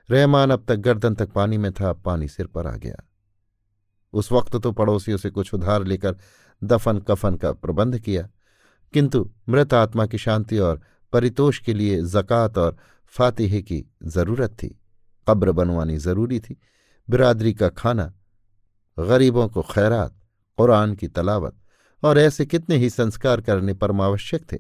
रहमान 0.10 0.52
अब 0.52 0.66
तक 0.68 0.76
गर्दन 0.78 1.16
तक 1.16 1.32
पानी 1.32 1.58
में 1.58 1.72
था 1.72 1.92
पानी 1.96 2.28
सिर 2.28 2.48
पर 2.48 2.68
आ 2.68 2.76
गया। 2.76 2.96
उस 4.14 4.32
वक्त 4.32 4.56
तो 4.56 4.72
पड़ोसियों 4.72 5.18
से 5.18 5.30
कुछ 5.30 5.54
उधार 5.54 5.84
लेकर 5.84 6.18
दफन 6.62 7.00
कफन 7.00 7.36
का 7.36 7.52
प्रबंध 7.54 8.00
किया, 8.00 8.28
किंतु 8.94 9.30
मृत 9.50 9.74
आत्मा 9.74 10.06
की 10.06 10.18
शांति 10.18 10.58
और 10.60 10.82
परितोष 11.14 11.60
के 11.60 11.74
लिए 11.74 12.02
जक़ात 12.04 12.58
और 12.58 12.78
फातिहे 13.14 13.62
की 13.62 13.84
ज़रूरत 14.06 14.52
थी। 14.54 14.68
कब्र 15.28 15.52
बनवानी 15.52 15.98
ज़रूरी 15.98 16.40
थी। 16.40 16.58
बिरादरी 17.08 17.54
का 17.54 17.70
खाना, 17.72 18.14
गरीबों 18.98 19.48
को 19.48 19.62
खैरात, 19.64 20.16
कुरान 20.58 20.96
की 20.96 21.08
तलावत 21.08 21.56
और 22.06 22.18
ऐसे 22.18 22.46
कितने 22.46 22.78
ही 22.78 22.90
संस्कार 22.90 23.42
करने 23.42 23.74
परमावश्यक 23.74 24.54
थे। 24.54 24.58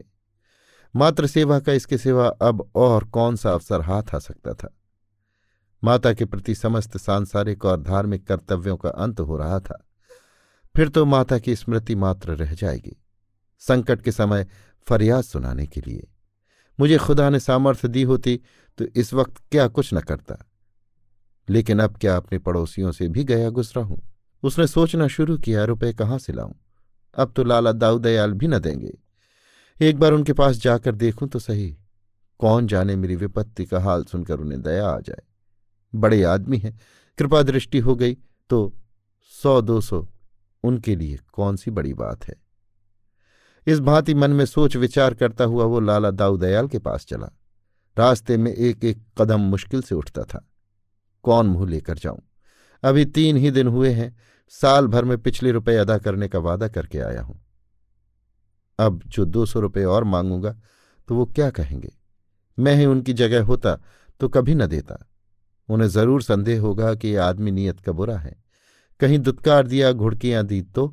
मात्र 0.95 1.27
सेवा 1.27 1.59
का 1.59 1.73
इसके 1.73 1.97
सिवा 1.97 2.27
अब 2.27 2.71
और 2.75 3.03
कौन 3.03 3.35
सा 3.35 3.51
अवसर 3.51 3.81
हाथ 3.81 4.03
आ 4.15 4.19
सकता 4.19 4.53
था? 4.53 4.77
माता 5.83 6.13
के 6.13 6.25
प्रति 6.25 6.55
समस्त 6.55 6.97
सांसारिक 6.97 7.65
और 7.65 7.81
धार्मिक 7.81 8.27
कर्तव्यों 8.27 8.77
का 8.77 8.89
अंत 8.89 9.19
हो 9.19 9.37
रहा 9.37 9.59
था। 9.59 9.87
फिर 10.75 10.89
तो 10.89 11.05
माता 11.05 11.39
की 11.39 11.55
स्मृति 11.55 11.95
मात्र 11.95 12.35
रह 12.35 12.53
जाएगी। 12.53 12.95
संकट 13.59 14.01
के 14.01 14.11
समय 14.11 14.47
फरियाद 14.87 15.23
सुनाने 15.23 15.67
के 15.67 15.81
लिए। 15.81 16.07
मुझे 16.79 16.97
खुदा 16.97 17.29
ने 17.29 17.39
सामर्थ्य 17.39 17.87
दी 17.87 18.03
होती 18.03 18.39
तो 18.77 18.85
इस 18.85 19.13
वक्त 19.13 19.41
क्या 19.51 19.67
कुछ 19.67 19.93
न 19.93 19.99
करता। 19.99 20.37
लेकिन 21.49 21.79
अब 21.79 21.97
क्या 21.97 22.17
अपने 22.17 22.39
पड़ोसियों 22.39 22.91
से 22.91 23.07
भी 23.07 23.23
गया 23.23 23.49
गुजरा 23.49 23.83
हूँ? 23.83 24.01
उसने 24.43 24.67
सोचना 24.67 25.07
शुरू 25.07 25.37
किया, 25.37 25.63
रुपए 25.63 25.93
कहाँ 25.93 26.17
से 26.19 26.33
लाऊं? 26.33 26.53
अब 27.15 27.33
तो 27.35 27.43
लाला 27.43 27.71
दाऊदयाल 27.71 28.33
भी 28.33 28.47
न 28.47 28.59
देंगे। 28.59 28.93
एक 29.79 29.99
बार 29.99 30.11
उनके 30.11 30.33
पास 30.33 30.57
जाकर 30.57 30.95
देखूँ 30.95 31.27
तो 31.27 31.39
सही। 31.39 31.75
कौन 32.39 32.67
जाने 32.67 32.95
मेरी 32.95 33.15
विपत्ति 33.15 33.65
का 33.65 33.79
हाल 33.79 34.03
सुनकर 34.03 34.39
उन्हें 34.39 34.61
दया 34.61 34.87
आ 34.87 34.99
जाए। 34.99 35.21
बड़े 35.93 36.23
आदमी 36.23 36.57
हैं। 36.57 36.79
कृपा 37.17 37.41
दृष्टि 37.41 37.79
हो 37.79 37.95
गई 37.95 38.17
तो 38.49 38.73
सौ 39.33 39.61
दो 39.61 39.79
सौ 39.81 40.07
उनके 40.63 40.95
लिए 40.95 41.19
कौन 41.33 41.55
सी 41.55 41.71
बड़ी 41.71 41.93
बात 41.93 42.23
है? 42.23 42.35
इस 43.67 43.79
भांति 43.79 44.13
मन 44.13 44.31
में 44.31 44.45
सोच 44.45 44.75
विचार 44.75 45.13
करता 45.13 45.43
हुआ 45.43 45.65
वो 45.65 45.79
लाला 45.79 46.11
दाऊदयाल 46.11 46.67
के 46.67 46.79
पास 46.79 47.05
चला। 47.05 47.29
रास्ते 47.97 48.37
में 48.37 48.51
एक 48.51 48.83
एक 48.85 49.03
कदम 49.17 49.41
मुश्किल 49.41 49.81
से 49.81 49.95
उठता 49.95 50.23
था। 50.23 50.45
कौन 51.23 51.47
मुँह 51.47 51.69
लेकर 51.69 51.97
जाऊँ? 51.97 52.21
अभी 52.83 53.05
तीन 53.05 53.37
ही 53.37 53.51
दिन 53.51 53.67
हुए 53.67 53.89
हैं। 53.89 54.15
साल 54.49 54.87
भर 54.87 55.05
में 55.05 55.17
पिछले 55.17 55.51
रुपए 55.51 55.75
अदा 55.75 55.97
करने 55.97 56.27
का 56.27 56.39
वादा 56.39 56.67
करके 56.67 56.99
आया 56.99 57.21
हूँ। 57.21 57.39
अब 58.79 59.01
जो 59.05 59.25
दो 59.25 59.45
सौ 59.45 59.59
रुपये 59.59 59.83
और 59.85 60.03
मांगूँगा 60.03 60.55
तो 61.09 61.15
वो 61.15 61.25
क्या 61.25 61.49
कहेंगे? 61.49 61.91
मैं 62.57 62.75
ही 62.75 62.85
उनकी 62.85 63.13
जगह 63.13 63.43
होता 63.43 63.75
तो 64.19 64.29
कभी 64.29 64.55
न 64.55 64.67
देता। 64.67 64.97
उन्हें 65.69 65.87
ज़रूर 65.87 66.21
संदेह 66.21 66.61
होगा 66.61 66.93
कि 66.95 67.07
ये 67.07 67.15
आदमी 67.15 67.51
नीयत 67.51 67.79
का 67.79 67.91
बुरा 67.91 68.17
है। 68.17 68.35
कहीं 68.99 69.19
दुत्कार 69.19 69.67
दिया, 69.67 69.91
घुड़कियाँ 69.91 70.43
दी 70.45 70.61
तो? 70.61 70.87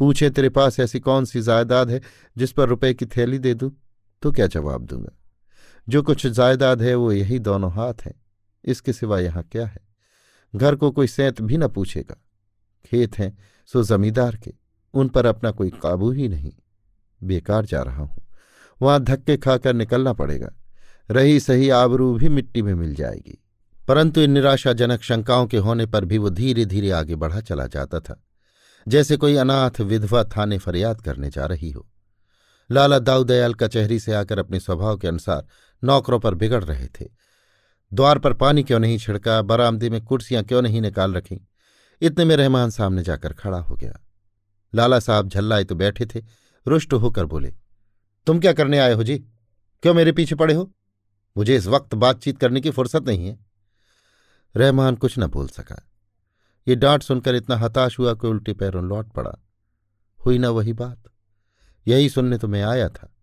पूछे, 0.00 0.30
तेरे 0.30 0.48
पास 0.48 0.80
ऐसी 0.80 1.00
कौन 1.00 1.24
सी 1.24 1.40
जायदाद 1.40 1.90
है 1.90 2.00
जिस 2.36 2.52
पर 2.52 2.68
रुपए 2.68 2.94
की 2.94 3.06
थैली 3.06 3.38
दे 3.38 3.54
दूँ? 3.54 3.70
तो 4.22 4.32
क्या 4.32 4.46
जवाब 4.46 4.84
दूँगा? 4.86 5.10
जो 5.88 6.02
कुछ 6.02 6.26
जायदाद 6.26 6.82
है, 6.82 6.94
वो 6.94 7.12
यही 7.12 7.38
दोनों 7.38 7.72
हाथ 7.72 7.94
हैं। 8.02 8.14
इसके 8.64 8.92
सिवा 8.92 9.20
यहाँ 9.20 9.42
क्या 9.42 9.66
है? 9.66 9.80
घर 10.54 10.76
को 10.76 10.90
कोई 10.90 11.06
सैंत 11.06 11.40
भी 11.40 11.56
न 11.56 11.68
पूछेगा। 11.68 12.16
खेत 12.90 13.18
हैं, 13.18 13.38
सो 13.66 13.82
जमींदार 13.82 14.36
के, 14.36 14.52
उन 14.94 15.08
पर 15.08 15.26
अपना 15.26 15.50
कोई 15.50 15.70
काबू 15.70 16.10
ही 16.10 16.28
नहीं। 16.28 16.52
बेकार 17.22 17.64
जा 17.64 17.82
रहा 17.82 18.02
हूँ। 18.02 18.22
वहाँ 18.82 19.04
धक्के 19.04 19.36
खाकर 19.36 19.74
निकलना 19.74 20.12
पड़ेगा। 20.12 20.50
रही 21.10 21.40
सही 21.40 21.70
आबरू 21.70 22.14
भी 22.14 22.28
मिट्टी 22.28 22.62
में 22.62 22.74
मिल 22.74 22.94
जाएगी। 22.94 23.44
परंतु 23.88 24.20
इन 24.20 24.30
निराशाजनक 24.30 25.02
शंकाओं 25.02 25.46
के 25.46 25.56
होने 25.56 25.86
पर 25.86 26.04
भी 26.04 26.18
वो 26.18 26.30
धीरे 26.30 26.64
धीरे 26.64 26.90
आगे 26.90 27.16
बढ़ा 27.16 27.40
चला 27.40 27.66
जाता 27.66 28.00
था। 28.00 28.24
जैसे 28.88 29.16
कोई 29.16 29.36
अनाथ 29.36 29.80
विधवा 29.80 30.24
थाने 30.24 30.58
फरियाद 30.58 31.00
करने 31.00 31.30
जा 31.30 31.46
रही 31.46 31.70
हो। 31.70 31.88
लाला 32.70 32.98
दाऊदयाल 32.98 33.54
कचहरी 33.54 34.00
से 34.00 34.12
आकर 34.12 34.38
अपने 34.38 34.60
स्वभाव 34.60 34.96
के 34.96 35.08
अनुसार 35.08 35.46
नौकरों 35.84 36.20
पर 36.20 36.34
बिगड़ 36.34 36.64
रहे 36.64 36.86
थे। 36.86 37.06
द्वार 37.94 38.18
पर 38.18 38.32
पानी 38.32 38.62
क्यों 38.62 38.80
नहीं 38.80 38.98
छिड़का, 38.98 39.42
बरामदे 39.42 39.90
में 39.90 40.04
कुर्सियाँ 40.04 40.44
क्यों 40.44 40.62
नहीं 40.62 40.80
निकाल 40.80 41.14
रखी? 41.14 41.48
इतने 42.00 42.24
में 42.24 42.36
रहमान 42.36 42.70
सामने 42.70 43.02
जाकर 43.02 43.32
खड़ा 43.32 43.58
हो 43.58 43.74
गया। 43.74 44.00
लाला 44.74 45.00
साहब 45.00 45.28
झल्लाए 45.28 45.64
तो 45.64 45.74
बैठे 45.74 46.06
थे, 46.06 46.24
रुष्ट 46.66 46.92
होकर 46.92 47.24
बोले, 47.24 47.54
तुम 48.26 48.40
क्या 48.40 48.52
करने 48.52 48.78
आए 48.78 48.92
हो 48.92 49.02
जी? 49.02 49.18
क्यों 49.82 49.94
मेरे 49.94 50.12
पीछे 50.12 50.34
पड़े 50.34 50.54
हो? 50.54 50.74
मुझे 51.36 51.56
इस 51.56 51.66
वक्त 51.66 51.94
बातचीत 51.94 52.38
करने 52.38 52.60
की 52.60 52.70
फुर्सत 52.70 53.02
नहीं 53.02 53.26
है। 53.26 53.38
रहमान 54.56 54.96
कुछ 54.96 55.18
न 55.18 55.26
बोल 55.26 55.48
सका। 55.48 55.88
ये 56.68 56.76
डांट 56.76 57.02
सुनकर 57.02 57.34
इतना 57.34 57.56
हताश 57.56 57.98
हुआ 57.98 58.14
कि 58.14 58.26
उल्टे 58.26 58.52
पैरों 58.52 58.84
लौट 58.84 59.12
पड़ा। 59.12 59.38
हुई 60.26 60.38
ना 60.38 60.50
वही 60.50 60.72
बात। 60.72 61.02
यही 61.86 62.08
सुनने 62.08 62.38
तो 62.38 62.48
मैं 62.48 62.62
आया 62.62 62.88
था। 62.88 63.16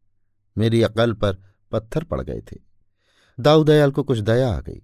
मेरी 0.57 0.81
अकल 0.81 1.13
पर 1.13 1.37
पत्थर 1.71 2.03
पड़ 2.03 2.21
गए 2.21 2.41
थे। 2.41 2.57
दाऊदयाल 3.39 3.91
को 3.91 4.03
कुछ 4.03 4.19
दया 4.19 4.49
आ 4.49 4.59
गई। 4.59 4.81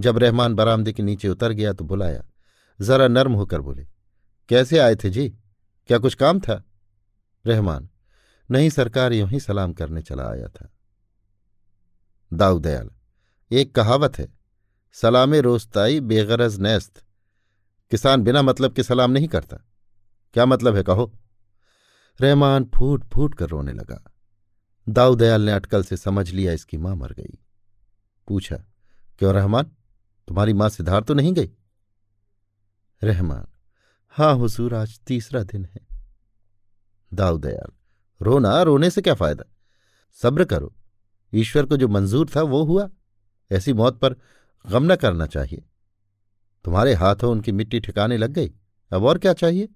जब 0.00 0.18
रहमान 0.18 0.54
बरामदे 0.54 0.92
के 0.92 1.02
नीचे 1.02 1.28
उतर 1.28 1.52
गया 1.52 1.72
तो 1.72 1.84
बुलाया 1.84 2.24
जरा 2.80 3.08
नर्म 3.08 3.32
होकर 3.32 3.60
बोले, 3.60 3.86
कैसे 4.48 4.78
आए 4.78 4.96
थे 4.96 5.10
जी? 5.10 5.28
क्या 5.88 5.98
कुछ 5.98 6.14
काम 6.14 6.40
था? 6.40 6.64
रहमान, 7.46 7.88
नहीं 8.50 8.70
सरकार 8.70 9.12
यूँ 9.12 9.28
ही 9.28 9.40
सलाम 9.40 9.72
करने 9.72 10.02
चला 10.02 10.28
आया 10.30 10.48
था। 10.48 10.72
दाऊदयाल 12.32 12.90
एक 13.50 13.74
कहावत 13.74 14.18
है, 14.18 14.28
सलामे 14.92 15.40
रोस्ताई 15.40 16.00
बेगरज 16.00 16.58
नेस्त। 16.58 17.04
किसान 17.90 18.22
बिना 18.22 18.42
मतलब 18.42 18.72
के 18.72 18.82
सलाम 18.82 19.10
नहीं 19.10 19.28
करता। 19.28 19.56
क्या 20.34 20.46
मतलब 20.46 20.76
है 20.76 20.82
कहो? 20.82 21.12
रहमान 22.20 22.64
फूट 22.74 23.04
फूट 23.04 23.34
कर 23.34 23.48
रोने 23.48 23.72
लगा। 23.72 24.12
दाऊदयाल 24.88 25.42
ने 25.42 25.52
अटकल 25.52 25.82
से 25.82 25.96
समझ 25.96 26.30
लिया 26.30 26.52
इसकी 26.52 26.76
माँ 26.76 26.94
मर 26.96 27.12
गई। 27.12 27.38
पूछा, 28.28 28.56
क्यों 29.18 29.34
रहमान? 29.34 29.64
तुम्हारी 30.28 30.52
माँ 30.52 30.68
सिधार 30.68 31.02
तो 31.02 31.14
नहीं 31.14 31.32
गई? 31.32 31.50
रहमान 33.04 33.46
हाँ 34.16 34.34
हुजूर, 34.34 34.74
आज 34.74 34.98
तीसरा 35.00 35.42
दिन 35.42 35.64
है। 35.64 35.80
दाऊदयाल 37.12 37.72
रोना, 38.20 38.62
रोने 38.62 38.90
से 38.90 39.02
क्या 39.02 39.14
फ़ायदा? 39.14 39.44
सब्र 40.20 40.44
करो, 40.44 40.72
ईश्वर 41.32 41.66
को 41.66 41.76
जो 41.76 41.88
मंजूर 41.88 42.30
था 42.36 42.42
वो 42.42 42.62
हुआ। 42.64 42.88
ऐसी 43.50 43.72
मौत 43.72 43.98
पर 44.00 44.14
गम 44.64 44.92
न 44.92 44.96
करना 44.96 45.26
चाहिए। 45.26 45.64
तुम्हारे 46.64 46.94
हाथों 46.94 47.32
उनकी 47.32 47.52
मिट्टी 47.52 47.80
ठिकाने 47.80 48.16
लग 48.16 48.30
गई, 48.30 48.52
अब 48.92 49.04
और 49.04 49.18
क्या 49.18 49.32
चाहिए? 49.32 49.68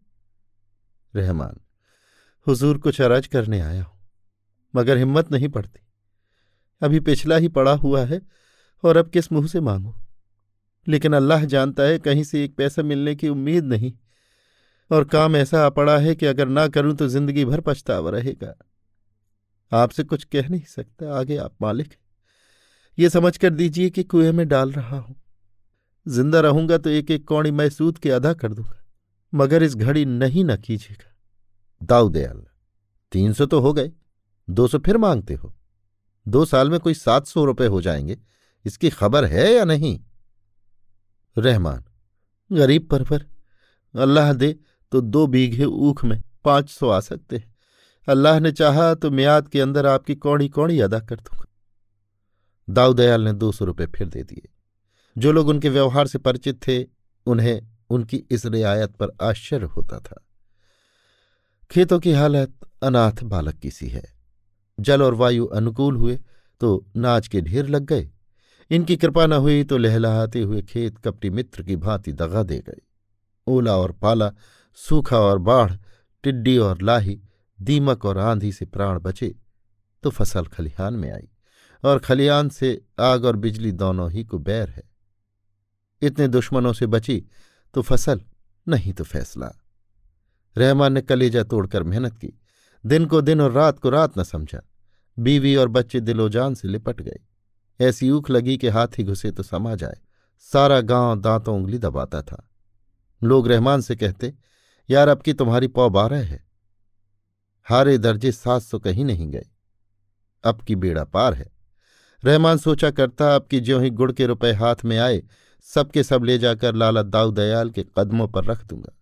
रहमान, 1.15 1.61
हुजूर, 2.47 2.79
कुछ 2.79 3.01
अरज 3.01 3.27
करने 3.27 3.61
आया 3.61 3.83
हूँ, 3.83 3.99
मगर 4.75 4.97
हिम्मत 4.97 5.33
नहीं 5.33 5.49
पड़ती। 5.49 5.87
अभी 6.83 7.01
पिछला 7.01 7.37
ही 7.37 7.49
पड़ा 7.49 7.73
हुआ 7.77 8.05
है, 8.05 8.21
और 8.85 8.97
अब 8.97 9.11
किस 9.11 9.33
मुँह 9.33 9.47
से 9.47 9.61
मांगू? 9.61 9.95
लेकिन 10.87 11.13
अल्लाह 11.13 11.45
जानता 11.47 11.83
है 11.83 11.99
कहीं 11.99 12.25
से 12.25 12.45
एक 12.45 12.57
पैसा 12.57 12.83
मिलने 12.83 13.15
की 13.15 13.29
उम्मीद 13.29 13.65
नहीं। 13.65 13.93
और 14.91 15.05
काम 15.07 15.37
ऐसा 15.37 15.65
आ 15.67 15.69
पड़ा 15.71 15.97
है 15.99 16.15
कि 16.15 16.27
अगर 16.27 16.49
ना 16.49 16.67
करूँ 16.69 16.95
तो 16.97 17.09
ज़िंदगी 17.09 17.45
भर 17.45 17.61
पछतावा 17.61 18.11
रहेगा। 18.11 18.55
आपसे 19.73 20.03
कुछ 20.05 20.25
कह 20.25 20.49
नहीं 20.49 20.65
सकता, 20.67 21.19
आगे 21.19 21.37
आप 21.37 21.55
मालिक 21.63 21.95
ये 22.99 23.09
समझ 23.11 23.37
कर 23.37 23.51
दीजिए 23.51 23.91
कि 23.91 24.03
कुएँ 24.05 24.33
में 24.33 24.47
डाल 24.49 24.73
रहा 24.73 24.99
हूँ। 24.99 25.17
ज़िंदा 26.07 26.41
रहूँगा 26.41 26.79
तो 26.79 26.91
एक 26.91 27.11
एक 27.11 27.27
कौड़ी 27.29 27.51
मैं 27.51 27.69
सूद 27.71 27.99
के 27.99 28.11
अदा 28.11 28.33
कर 28.35 28.53
दूँगा, 28.53 28.83
मगर 29.33 29.63
इस 29.63 29.75
घड़ी 29.77 30.05
नहीं 30.05 30.45
ना 30.45 30.57
कीजिएगा। 30.57 31.15
दाऊदयाल 31.81 32.43
तीन 33.13 33.33
सौ 33.33 33.47
तो 33.47 33.61
हो 33.61 33.73
गए, 33.73 33.91
दो 34.49 34.67
सौ 34.69 34.79
फिर 34.79 34.97
मांगते 34.99 35.35
हो। 35.35 35.53
दो 36.27 36.45
साल 36.45 36.71
में 36.71 36.79
कोई 36.81 36.95
सात 36.95 37.27
सौ 37.27 37.45
रुपये 37.45 37.67
हो 37.69 37.81
जाएँगे, 37.83 38.19
इसकी 38.65 38.91
खबर 38.91 39.25
है 39.27 39.53
या 39.53 39.65
नहीं? 39.65 39.99
रहमान, 41.41 41.85
गरीब 42.51 42.89
परवर, 42.89 43.27
अल्लाह 43.95 44.33
दे 44.33 44.57
तो 44.93 45.01
दो 45.01 45.27
बीघे 45.27 45.65
ऊख 45.65 46.05
में 46.05 46.23
पाँच 46.45 46.71
सौ 46.71 46.89
आ 46.89 47.01
सकते 47.01 47.37
हैं। 47.37 47.55
अल्लाह 48.09 48.39
ने 48.41 48.53
चाहा 48.53 48.95
तो 48.95 49.11
म्याद 49.11 49.49
के 49.49 49.61
अंदर 49.61 49.87
आपकी 49.87 50.15
कौड़ी 50.15 50.49
कौड़ी 50.49 50.81
अदा 50.81 51.01
कर 51.01 51.17
दूँगा। 51.17 51.47
दाऊदयाल 52.69 53.23
ने 53.23 53.33
दो 53.33 53.53
सौ 53.53 53.65
रुपये 53.65 53.87
फिर 53.87 54.09
दे 54.09 54.23
दिए। 54.23 54.49
जो 55.19 55.33
लोग 55.33 55.49
उनके 55.49 55.69
व्यवहार 55.69 56.07
से 56.07 56.19
परिचित 56.19 56.61
थे, 56.69 56.85
उन्हें 57.27 57.61
उनकी 57.91 58.17
इस 58.31 58.47
रियायत 58.47 58.91
पर 58.91 59.09
आश्चर्य 59.23 59.67
होता 59.67 59.99
था। 59.99 60.25
खेतों 61.71 61.99
की 62.01 62.13
हालत 62.13 62.55
अनाथ 62.83 63.23
बालक 63.23 63.55
की 63.55 63.71
सी 63.71 63.89
है। 63.89 64.05
जल 64.81 65.03
और 65.03 65.15
वायु 65.15 65.47
अनुकूल 65.47 65.97
हुए 65.97 66.19
तो 66.61 66.87
नाच 66.97 67.29
के 67.29 67.41
ढेर 67.41 67.69
लग 67.69 67.85
गए। 67.85 68.11
इनकी 68.71 68.97
कृपा 68.97 69.27
न 69.27 69.33
हुई 69.33 69.65
तो 69.65 69.77
लहलहाते 69.79 70.41
हुए 70.41 70.63
खेत 70.63 70.99
कपटी 70.99 71.31
मित्र 71.31 71.63
की 71.63 71.77
भांति 71.77 72.13
दगा 72.13 72.43
दे 72.43 72.59
गए 72.59 72.81
ओला 73.47 73.77
और 73.77 73.93
पाला, 73.93 74.31
सूखा 74.79 75.19
और 75.19 75.39
बाढ़, 75.39 75.73
टिड्डी 76.25 76.57
और 76.59 76.83
लाही, 76.83 77.21
दीमक 77.59 78.05
और 78.05 78.19
आंधी 78.19 78.53
से 78.53 78.65
प्राण 78.65 78.99
बचे 78.99 79.35
तो 80.03 80.11
फ़सल 80.11 80.47
खलिहान 80.47 80.95
में 80.95 81.11
आई 81.13 81.29
और 81.85 81.99
खलिहान 81.99 82.49
से 82.49 82.81
आग 83.01 83.25
और 83.25 83.37
बिजली 83.37 83.73
दोनों 83.73 84.11
ही 84.11 84.25
को 84.25 84.39
बैर 84.39 84.69
है। 84.69 84.83
इतने 86.03 86.29
दुश्मनों 86.29 86.73
से 86.73 86.87
बची 86.87 87.25
तो 87.75 87.83
फ़सल 87.83 88.21
नहीं 88.67 88.93
तो 88.93 89.05
फैसला। 89.05 89.53
रहमान 90.57 90.93
ने 90.93 91.01
कलेजा 91.01 91.43
तोड़कर 91.43 91.83
मेहनत 91.83 92.17
की, 92.17 92.33
दिन 92.85 93.07
को 93.07 93.21
दिन 93.21 93.41
और 93.41 93.53
रात 93.53 93.79
को 93.79 93.91
रात 93.91 94.19
न 94.19 94.23
समझा, 94.23 94.61
बीवी 95.19 95.57
और 95.57 95.69
बच्चे 95.69 96.01
दिलोजान 96.01 96.55
से 96.55 96.69
लिपट 96.69 97.01
गए। 97.01 97.19
ऐसी 97.81 98.11
ऊख 98.11 98.31
लगी 98.31 98.59
कि 98.59 98.69
हाथी 98.69 99.05
घुसे 99.05 99.31
तो 99.31 99.43
समा 99.43 99.75
जाए। 99.75 99.97
सारा 100.39 100.81
गाँव 100.81 101.21
दांतों 101.21 101.57
उंगली 101.57 101.79
दबाता 101.79 102.23
था। 102.23 102.51
लोग 103.23 103.49
रहमान 103.49 103.81
से 103.81 103.97
कहते, 103.97 104.35
यार, 104.91 105.09
अब 105.09 105.23
की 105.23 105.33
तुम्हारी 105.33 105.69
पौ 105.69 105.91
बारह 105.91 106.27
है। 106.27 106.47
हारे 107.65 107.99
दर्जे 107.99 108.33
सात 108.33 108.63
सौ 108.63 108.79
कहीं 108.79 109.05
नहीं 109.05 109.29
गए। 109.29 109.47
अब 110.45 110.63
की 110.63 110.77
बेड़ा 110.77 111.05
पार 111.05 111.35
है। 111.35 111.53
रहमान 112.25 112.59
सोचा 112.59 112.91
करता, 112.91 113.35
अब 113.35 113.47
की 113.47 113.59
ही 113.61 113.91
गुड़ 113.91 114.13
के 114.13 114.27
रुपए 114.27 114.53
हाथ 114.53 114.77
में 114.85 114.99
आए 114.99 115.23
सबके 115.63 116.03
सब 116.03 116.25
ले 116.25 116.39
जाकर 116.39 116.75
लाला 116.75 117.03
दाऊ 117.03 117.31
दयाल 117.31 117.71
के 117.71 117.85
कदमों 117.99 118.29
पर 118.29 118.45
रख 118.45 118.65
दूँगा। 118.65 118.99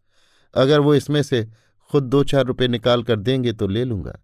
अगर 0.54 0.80
वो 0.80 0.94
इसमें 0.94 1.22
से 1.22 1.48
खुद 1.90 2.04
दो 2.04 2.24
चार 2.24 2.44
रुपए 2.44 2.68
निकाल 2.68 3.02
कर 3.02 3.20
देंगे 3.20 3.52
तो 3.52 3.66
ले 3.66 3.84
लूँगा। 3.84 4.18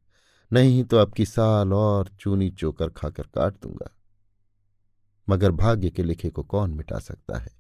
नहीं 0.53 0.85
तो 0.85 0.97
अब 0.97 1.13
की 1.13 1.27
साल 1.27 1.73
और 1.73 2.09
चूनी 2.21 2.51
चोकर 2.51 2.89
खाकर 2.89 3.23
काट 3.23 3.55
दूँगा। 3.63 3.97
मगर 5.29 5.51
भाग्य 5.51 5.91
के 5.91 6.03
लिखे 6.03 6.31
को 6.31 6.43
कौन 6.43 6.71
मिटा 6.71 6.99
सकता 6.99 7.39
है? 7.39 7.51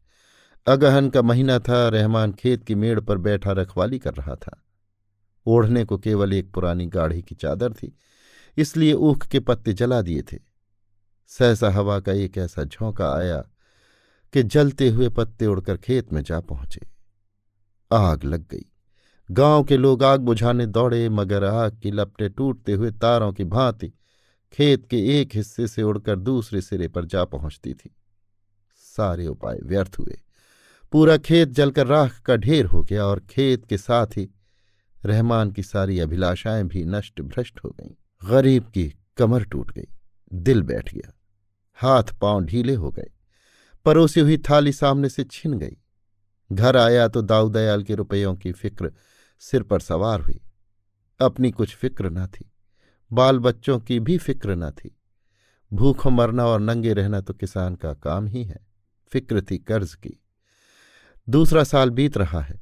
अगहन 0.66 1.08
का 1.10 1.22
महीना 1.22 1.58
था, 1.58 1.88
रहमान 1.88 2.32
खेत 2.32 2.64
की 2.64 2.74
मेड़ 2.74 3.00
पर 3.00 3.18
बैठा 3.18 3.52
रखवाली 3.52 3.98
कर 3.98 4.14
रहा 4.14 4.34
था। 4.34 4.62
ओढ़ने 5.46 5.84
को 5.84 5.98
केवल 5.98 6.32
एक 6.32 6.52
पुरानी 6.52 6.86
गाढ़ी 6.86 7.22
की 7.22 7.34
चादर 7.34 7.72
थी, 7.72 7.96
इसलिए 8.56 8.92
ऊख 8.92 9.26
के 9.26 9.40
पत्ते 9.40 9.72
जला 9.72 10.02
दिए 10.02 10.22
थे। 10.22 10.38
सहसा 11.26 11.70
हवा 11.70 12.00
का 12.00 12.12
एक 12.12 12.38
ऐसा 12.38 12.64
झोंका 12.64 13.12
आया 13.14 13.44
कि 14.32 14.42
जलते 14.42 14.88
हुए 14.88 15.08
पत्ते 15.08 15.46
उड़कर 15.46 15.76
खेत 15.76 16.12
में 16.12 16.22
जा 16.22 16.40
पहुँचे। 16.40 16.80
आग 17.92 18.24
लग 18.24 18.48
गई। 18.48 18.64
गाँव 19.30 19.64
के 19.64 19.76
लोग 19.76 20.02
आग 20.02 20.20
बुझाने 20.20 20.66
दौड़े, 20.66 21.08
मगर 21.08 21.44
आग 21.44 21.78
की 21.82 21.90
लपटें 21.90 22.30
टूटते 22.30 22.72
हुए 22.72 22.90
तारों 22.90 23.32
की 23.32 23.44
भांति 23.44 23.92
खेत 24.52 24.86
के 24.86 25.20
एक 25.20 25.30
हिस्से 25.34 25.68
से 25.68 25.82
उड़कर 25.82 26.16
दूसरे 26.16 26.60
सिरे 26.60 26.88
पर 26.88 27.04
जा 27.04 27.24
पहुँचती 27.24 27.74
थी। 27.74 27.96
सारे 28.76 29.26
उपाय 29.26 29.58
व्यर्थ 29.62 29.96
हुए। 29.98 30.20
पूरा 30.92 31.16
खेत 31.16 31.48
जलकर 31.48 31.86
राख 31.86 32.20
का 32.20 32.36
ढेर 32.36 32.64
हो 32.66 32.82
गया 32.82 33.04
और 33.04 33.20
खेत 33.20 33.66
के 33.66 33.78
साथ 33.78 34.06
ही 34.06 34.30
रहमान 35.04 35.50
की 35.50 35.62
सारी 35.62 36.00
अभिलाषाएँ 36.00 36.64
भी 36.64 36.84
नष्ट 36.84 37.20
भ्रष्ट 37.20 37.60
हो 37.64 37.70
गईं। 37.70 37.94
गरीब 38.30 38.64
की 38.64 38.94
कमर 39.16 39.44
टूट 39.44 39.70
गई। 39.70 39.88
दिल 40.32 40.62
बैठ 40.62 40.94
गया। 40.94 41.12
हाथ 41.74 42.04
पाँव 42.20 42.44
ढीले 42.44 42.74
हो 42.74 42.90
गए। 42.90 43.10
परोसी 43.84 44.20
हुई 44.20 44.38
थाली 44.38 44.72
सामने 44.72 45.08
से 45.08 45.24
छिन 45.24 45.58
गई। 45.58 45.76
घर 46.52 46.76
आया 46.76 47.08
तो 47.08 47.22
दाऊदयाल 47.22 47.82
के 47.82 47.94
रुपयों 47.94 48.34
की 48.34 48.52
फ़िक्र 48.52 48.92
सिर 49.38 49.62
पर 49.62 49.80
सवार 49.80 50.20
हुई। 50.20 50.40
अपनी 51.20 51.50
कुछ 51.50 51.76
फ़िक्र 51.76 52.10
न 52.10 52.26
थी। 52.26 52.51
बाल 53.12 53.38
बच्चों 53.38 53.78
की 53.78 54.00
भी 54.00 54.18
फ़िक्र 54.18 54.54
न 54.54 54.70
थी। 54.70 54.96
भूखों 55.72 56.10
मरना 56.10 56.46
और 56.46 56.60
नंगे 56.60 56.92
रहना 56.92 57.20
तो 57.20 57.34
किसान 57.34 57.74
का 57.74 57.92
काम 57.94 58.26
ही 58.26 58.44
है, 58.44 58.60
फ़िक्र 59.12 59.40
थी 59.40 59.58
कर्ज 59.58 59.94
की। 59.94 60.18
दूसरा 61.28 61.64
साल 61.64 61.90
बीत 61.90 62.16
रहा 62.16 62.40
है 62.40 62.60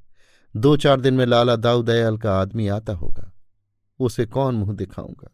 दो 0.55 0.77
चार 0.77 1.01
दिन 1.01 1.15
में 1.15 1.27
लाला 1.27 1.57
दाऊदयाल 1.57 2.17
का 2.19 2.41
आदमी 2.41 2.69
आता 2.69 2.93
होगा, 2.93 3.33
उसे 4.01 4.27
कौन 4.27 4.55
मुँह 4.55 4.73
दिखाऊँगा? 4.73 5.31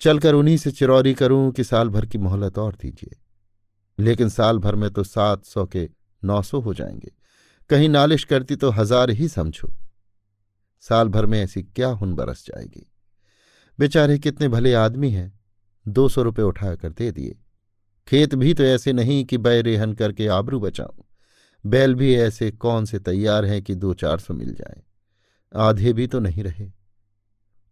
चलकर 0.00 0.34
उन्हीं 0.34 0.56
से 0.56 0.70
चिरौरी 0.70 1.14
करूँ 1.14 1.50
कि 1.52 1.64
साल 1.64 1.88
भर 1.88 2.06
की 2.06 2.18
मोहलत 2.18 2.58
और 2.58 2.74
दीजिए। 2.74 3.16
लेकिन 3.98 4.28
साल 4.28 4.58
भर 4.58 4.74
में 4.74 4.90
तो 4.90 5.04
सात 5.04 5.44
सौ 5.44 5.66
के 5.66 5.88
नौ 6.24 6.42
सौ 6.42 6.60
हो 6.60 6.74
जाएँगे। 6.74 7.12
कहीं 7.70 7.88
नालिश 7.88 8.24
करती 8.24 8.56
तो 8.56 8.70
हज़ार 8.70 9.10
ही 9.10 9.28
समझो। 9.28 9.72
साल 10.80 11.08
भर 11.08 11.26
में 11.26 11.40
ऐसी 11.42 11.62
क्या 11.62 11.88
हुन 11.88 12.14
बरस 12.14 12.44
जाएगी? 12.46 12.87
बेचारे 13.78 14.18
कितने 14.18 14.48
भले 14.48 14.72
आदमी 14.74 15.10
हैं, 15.10 15.40
दो 15.88 16.08
सौ 16.08 16.22
रुपये 16.22 16.44
उठाकर 16.44 16.92
दे 16.92 17.10
दिए। 17.12 17.36
खेत 18.08 18.34
भी 18.34 18.54
तो 18.54 18.64
ऐसे 18.64 18.92
नहीं 18.92 19.24
कि 19.24 19.38
बै 19.38 19.60
रेहन 19.62 19.92
करके 19.92 20.26
आबरू 20.26 20.60
बचाऊं। 20.60 21.02
बैल 21.64 21.94
भी 21.94 22.14
ऐसे 22.14 22.50
कौन 22.50 22.84
से 22.84 22.98
तैयार 22.98 23.44
हैं 23.44 23.62
कि 23.62 23.74
दो 23.74 23.94
चार 23.94 24.18
सौ 24.18 24.34
मिल 24.34 24.54
जाए। 24.54 24.82
आधे 25.54 25.92
भी 25.92 26.06
तो 26.06 26.20
नहीं 26.20 26.42
रहे। 26.44 26.70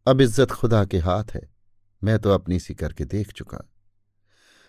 अब 0.07 0.21
इज़्ज़त 0.21 0.51
खुदा 0.51 0.85
के 0.85 0.99
हाथ 0.99 1.25
है, 1.35 1.49
मैं 2.03 2.19
तो 2.19 2.31
अपनी 2.31 2.59
सी 2.59 2.75
करके 2.75 3.05
देख 3.05 3.33
चुका। 3.33 3.59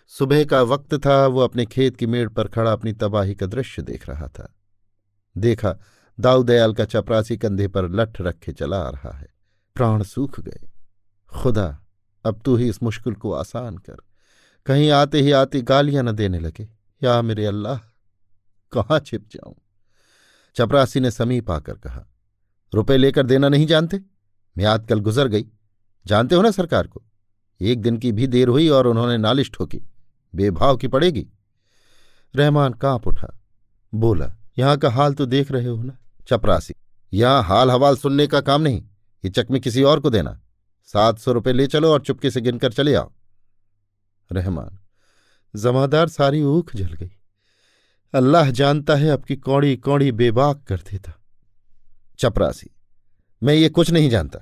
सुबह 0.06 0.44
का 0.44 0.62
वक्त 0.62 0.94
था, 0.94 1.26
वो 1.26 1.40
अपने 1.40 1.66
खेत 1.66 1.96
की 1.96 2.06
मेड़ 2.06 2.28
पर 2.28 2.48
खड़ा 2.48 2.72
अपनी 2.72 2.92
तबाही 2.92 3.34
का 3.34 3.46
दृश्य 3.46 3.82
देख 3.82 4.08
रहा 4.08 4.28
था। 4.28 4.54
देखा 5.36 5.76
दाऊदयाल 6.18 6.72
का 6.74 6.84
चपरासी 6.84 7.36
कंधे 7.36 7.68
पर 7.68 7.88
लठ 7.88 8.20
रखे 8.20 8.52
चला 8.52 8.78
आ 8.78 8.90
रहा 8.90 9.16
है। 9.18 9.28
प्राण 9.76 10.02
सूख 10.02 10.40
गए। 10.40 10.68
खुदा, 11.34 11.84
अब 12.24 12.40
तू 12.44 12.56
ही 12.56 12.68
इस 12.68 12.82
मुश्किल 12.82 13.14
को 13.14 13.32
आसान 13.32 13.78
कर। 13.78 13.96
कहीं 14.66 14.90
आते 14.90 15.20
ही 15.20 15.32
आती 15.32 15.62
गालियाँ 15.62 16.02
न 16.02 16.12
देने 16.12 16.38
लगे। 16.38 16.68
या 17.02 17.22
मेरे 17.22 17.46
अल्लाह, 17.46 17.78
कहाँ 18.72 19.00
छिप 19.00 19.28
जाऊँ? 19.32 19.54
चपरासी 20.56 21.00
ने 21.00 21.10
समीप 21.10 21.50
आकर 21.50 21.72
कहा, 21.72 22.04
रुपए 22.74 22.96
लेकर 22.96 23.26
देना 23.26 23.48
नहीं 23.48 23.66
जानते? 23.66 24.00
मैं 24.58 24.64
आजकल 24.64 25.00
गुजर 25.00 25.28
गई। 25.28 25.46
जानते 26.06 26.34
हो 26.34 26.42
ना 26.42 26.50
सरकार 26.50 26.86
को? 26.86 27.02
एक 27.60 27.82
दिन 27.82 27.96
की 27.96 28.12
भी 28.12 28.26
देर 28.26 28.48
हुई 28.48 28.68
और 28.68 28.86
उन्होंने 28.86 29.16
नालिश 29.16 29.50
ठोकी। 29.54 29.80
बेभाव 30.34 30.76
की 30.76 30.88
पड़ेगी। 30.88 31.26
रहमान 32.36 32.72
काँप 32.72 33.06
उठा। 33.06 33.38
बोला, 33.94 34.34
यहाँ 34.58 34.76
का 34.78 34.90
हाल 34.90 35.14
तो 35.14 35.26
देख 35.26 35.50
रहे 35.50 35.66
हो 35.66 35.82
ना, 35.82 35.96
चपरासी? 36.28 36.74
यहाँ 37.12 37.42
हाल 37.42 37.70
हवाल 37.70 37.96
सुनने 37.96 38.26
का 38.26 38.40
काम 38.40 38.62
नहीं। 38.62 38.82
ये 39.24 39.30
चकमे 39.30 39.60
किसी 39.60 39.82
और 39.82 40.00
को 40.00 40.10
देना। 40.10 40.40
सात 40.92 41.18
सौ 41.18 41.32
रुपये 41.32 41.52
ले 41.52 41.66
चलो 41.66 41.92
और 41.92 42.00
चुपके 42.00 42.30
से 42.30 42.40
गिनकर 42.40 42.72
चले 42.72 42.94
आओ। 42.94 43.12
रहमान, 44.32 44.78
जमादार 45.56 46.08
सारी 46.08 46.42
ऊख 46.42 46.74
जल 46.76 46.92
गई। 46.92 47.10
अल्लाह 48.14 48.50
जानता 48.50 48.94
है 48.94 49.10
आपकी 49.10 49.36
कौड़ी 49.36 49.76
कौड़ी 49.76 50.12
बेबाक 50.12 50.64
कर 50.64 50.80
देता। 50.80 51.12
चपरासी, 52.18 52.70
मैं 53.42 53.54
ये 53.54 53.68
कुछ 53.68 53.90
नहीं 53.90 54.10
जानता। 54.10 54.38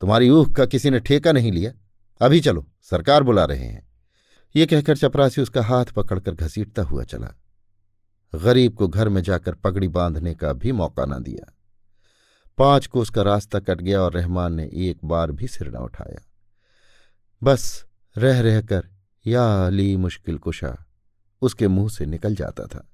तुम्हारी 0.00 0.30
ऊख 0.30 0.52
का 0.52 0.66
किसी 0.66 0.90
ने 0.90 1.00
ठेका 1.00 1.32
नहीं 1.32 1.52
लिया। 1.52 1.72
अभी 2.20 2.40
चलो, 2.40 2.66
सरकार 2.82 3.22
बुला 3.22 3.44
रहे 3.44 3.64
हैं। 3.64 3.88
ये 4.56 4.66
कहकर 4.66 4.96
चपरासी 4.96 5.42
उसका 5.42 5.62
हाथ 5.62 5.84
पकड़कर 5.84 6.34
घसीटता 6.34 6.82
हुआ 6.82 7.04
चला। 7.04 7.28
गरीब 8.34 8.74
को 8.74 8.88
घर 8.88 9.08
में 9.08 9.22
जाकर 9.22 9.54
पगड़ी 9.54 9.88
बांधने 9.88 10.34
का 10.34 10.52
भी 10.52 10.72
मौका 10.72 11.04
न 11.04 11.22
दिया। 11.22 11.55
पाँच 12.58 12.86
को 12.86 13.00
उसका 13.00 13.22
रास्ता 13.22 13.60
कट 13.60 13.80
गया 13.80 14.00
और 14.00 14.12
रहमान 14.12 14.54
ने 14.54 14.70
एक 14.74 14.98
बार 15.04 15.32
भी 15.32 15.48
सिर 15.48 15.68
न 15.68 15.76
उठाया। 15.76 16.26
बस 17.42 17.84
रह 18.18 18.40
रहकर 18.40 18.88
या 19.26 19.66
अली 19.66 19.96
मुश्किल 19.96 20.38
कुशा 20.38 20.84
उसके 21.42 21.68
मुँह 21.68 21.88
से 21.88 22.06
निकल 22.06 22.34
जाता 22.34 22.66
था। 22.66 22.88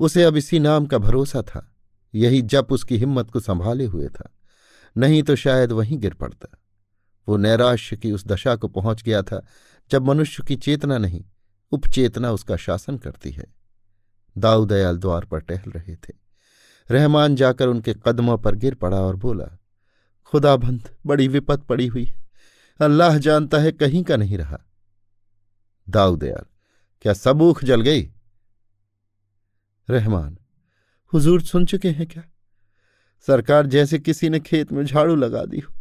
उसे 0.00 0.22
अब 0.22 0.36
इसी 0.36 0.58
नाम 0.58 0.86
का 0.86 0.98
भरोसा 0.98 1.42
था। 1.42 1.74
यही 2.14 2.42
जब 2.42 2.66
उसकी 2.70 2.96
हिम्मत 2.96 3.30
को 3.30 3.40
संभाले 3.40 3.84
हुए 3.84 4.08
था। 4.08 4.32
नहीं 4.96 5.22
तो 5.22 5.36
शायद 5.36 5.72
वहीं 5.72 5.98
गिर 5.98 6.14
पड़ता। 6.14 6.58
वो 7.28 7.36
नैराश्य 7.36 7.96
की 7.96 8.12
उस 8.12 8.26
दशा 8.26 8.56
को 8.56 8.68
पहुँच 8.68 9.02
गया 9.02 9.22
था 9.22 9.46
जब 9.90 10.02
मनुष्य 10.02 10.42
की 10.48 10.56
चेतना 10.56 10.98
नहीं, 10.98 11.24
उपचेतना 11.72 12.32
उसका 12.32 12.56
शासन 12.56 12.98
करती 12.98 13.30
है। 13.30 13.46
दाऊदयाल 14.38 14.98
द्वार 14.98 15.24
पर 15.24 15.40
टहल 15.40 15.70
रहे 15.70 15.96
थे। 15.96 16.25
रहमान 16.90 17.36
जाकर 17.36 17.68
उनके 17.68 17.94
कदमों 18.06 18.38
पर 18.38 18.54
गिर 18.54 18.74
पड़ा 18.74 19.00
और 19.00 19.16
बोला, 19.16 19.58
खुदाबंद, 20.24 20.88
बड़ी 21.06 21.28
विपत 21.28 21.62
पड़ी 21.62 21.86
हुई 21.86 22.04
है। 22.04 22.16
अल्लाह 22.80 23.18
जानता 23.18 23.58
है 23.58 23.72
कहीं 23.72 24.02
का 24.04 24.16
नहीं 24.16 24.38
रहा। 24.38 24.58
दाऊदयाल 25.88 26.44
क्या 27.02 27.12
सब 27.12 27.42
ऊख 27.42 27.64
जल 27.64 27.80
गई? 27.80 28.02
रहमान, 29.90 30.38
हुजूर 31.12 31.42
सुन 31.42 31.66
चुके 31.66 31.90
हैं 31.90 32.06
क्या? 32.06 32.22
सरकार 33.26 33.66
जैसे 33.66 33.98
किसी 33.98 34.28
ने 34.28 34.40
खेत 34.40 34.72
में 34.72 34.84
झाड़ू 34.84 35.14
लगा 35.14 35.44
दी 35.44 35.58
हो। 35.58 35.74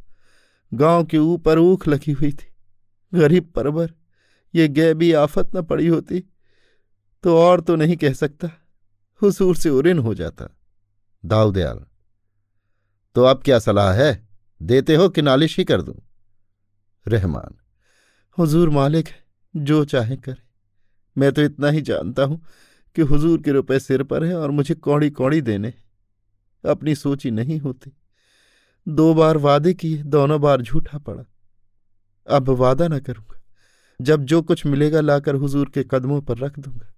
गाँव 0.74 1.06
के 1.06 1.18
ऊपर 1.18 1.60
ऊख 1.60 1.88
लगी 1.88 2.12
हुई 2.12 2.32
थी। 2.32 2.54
गरीब 3.14 3.52
परवर, 3.56 3.94
ये 4.56 4.68
गैबी 4.68 5.12
आफत 5.14 5.56
न 5.56 5.62
पड़ी 5.62 5.88
होती 5.88 6.24
तो 7.24 7.38
और 7.38 7.62
तो 7.62 7.76
नहीं 7.76 7.98
कह 7.98 8.14
सकता। 8.14 8.50
हुसूर 9.22 9.56
से 9.56 9.70
उरिन 9.70 10.00
हो 10.00 10.14
जाता। 10.14 10.48
दाऊदयाल 11.26 11.86
तो 13.16 13.24
अब 13.24 13.42
क्या 13.42 13.60
सलाह 13.60 13.94
है? 13.94 14.28
देते 14.62 14.96
हो 14.96 15.10
कि 15.10 15.22
नालिश 15.22 15.58
ही 15.58 15.64
कर 15.64 15.82
दूँ? 15.82 15.96
रहमान, 17.08 17.56
हुजूर 18.38 18.70
मालिक 18.70 19.10
जो 19.56 19.86
चाहे 19.86 20.18
करे। 20.18 20.44
मैं 21.18 21.32
तो 21.32 21.42
इतना 21.42 21.70
ही 21.70 21.82
जानता 21.82 22.24
हूँ 22.24 22.42
कि 22.96 23.02
हुजूर 23.02 23.42
के 23.42 23.52
रुपए 23.52 23.80
सिर 23.80 24.04
पर 24.04 24.24
है 24.24 24.36
और 24.36 24.52
मुझे 24.52 24.76
कौड़ी 24.76 25.10
कौड़ी 25.10 25.42
देने 25.42 25.74
अपनी 26.66 26.96
सोची 26.96 27.32
नहीं 27.32 27.60
होती। 27.60 27.92
दो 28.88 29.14
बार 29.14 29.38
वादे 29.38 29.74
किए, 29.74 30.04
दोनों 30.04 30.42
बार 30.42 30.62
झूठा 30.62 30.98
पड़ा। 30.98 31.24
अब 32.28 32.50
वादा 32.50 32.88
ना 32.88 33.00
करूँगा। 33.00 33.42
जब 34.02 34.24
जो 34.24 34.42
कुछ 34.42 34.66
मिलेगा 34.66 35.02
लाकर 35.02 35.36
हुजूर 35.36 35.70
के 35.70 35.84
कदमों 35.84 36.22
पर 36.22 36.38
रख 36.38 36.60
दूँगा। 36.60 36.94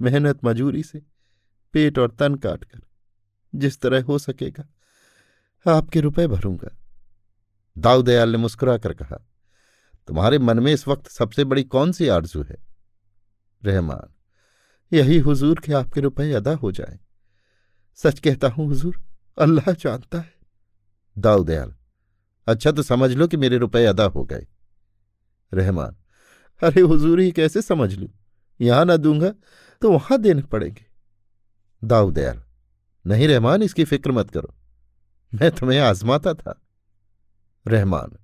मेहनत 0.00 0.44
मजूरी 0.44 0.82
से 0.82 1.02
पेट 1.72 1.98
और 1.98 2.10
तन 2.10 2.34
काट 2.34 2.64
कर 2.64 2.78
जिस 3.56 3.80
तरह 3.80 4.02
हो 4.02 4.18
सकेगा, 4.18 4.64
आपके 5.66 6.00
रुपए 6.00 6.26
भरूँगा। 6.26 6.76
दाऊदयाल 7.76 8.30
ने 8.30 8.38
मुस्कुराकर 8.38 8.92
कहा, 8.92 9.16
तुम्हारे 10.08 10.38
मन 10.38 10.58
में 10.58 10.72
इस 10.72 10.86
वक्त 10.88 11.10
सबसे 11.10 11.44
बड़ी 11.44 11.64
कौन 11.64 11.92
सी 11.92 12.08
आरज़ू 12.08 12.42
है? 12.42 12.56
रहमान, 13.62 14.12
यही 14.92 15.18
हुजूर 15.18 15.60
के 15.60 15.72
आपके 15.72 16.00
रुपए 16.00 16.32
अदा 16.32 16.54
हो 16.54 16.72
जाए। 16.72 16.98
सच 17.98 18.18
कहता 18.18 18.48
हूँ 18.48 18.66
हुजूर, 18.66 19.02
अल्लाह 19.38 19.72
जानता 19.72 20.18
है। 20.18 20.34
दाऊदयाल 21.16 21.74
अच्छा 22.46 22.72
तो 22.72 22.82
समझ 22.82 23.10
लो 23.12 23.26
कि 23.28 23.36
मेरे 23.36 23.58
रुपए 23.58 23.84
अदा 23.84 24.04
हो 24.04 24.24
गए। 24.24 24.46
रहमान, 25.52 25.96
अरे 26.62 26.80
हुजूर 26.80 27.20
ही 27.20 27.30
कैसे 27.32 27.62
समझ 27.62 27.94
लू? 27.94 28.08
यहाँ 28.60 28.84
ना 28.84 28.96
दूँगा 28.96 29.30
तो 29.82 29.92
वहाँ 29.92 30.18
देने 30.18 30.42
पड़ेंगे। 30.42 30.84
दाऊदयाल 31.82 32.42
नहीं 33.06 33.28
रहमान, 33.28 33.62
इसकी 33.62 33.84
फ़िक्र 33.84 34.12
मत 34.12 34.30
करो। 34.30 34.54
मैं 35.34 35.50
तुम्हें 35.50 35.80
आजमाता 35.80 36.34
था। 36.34 36.62
रहमान, 37.68 38.16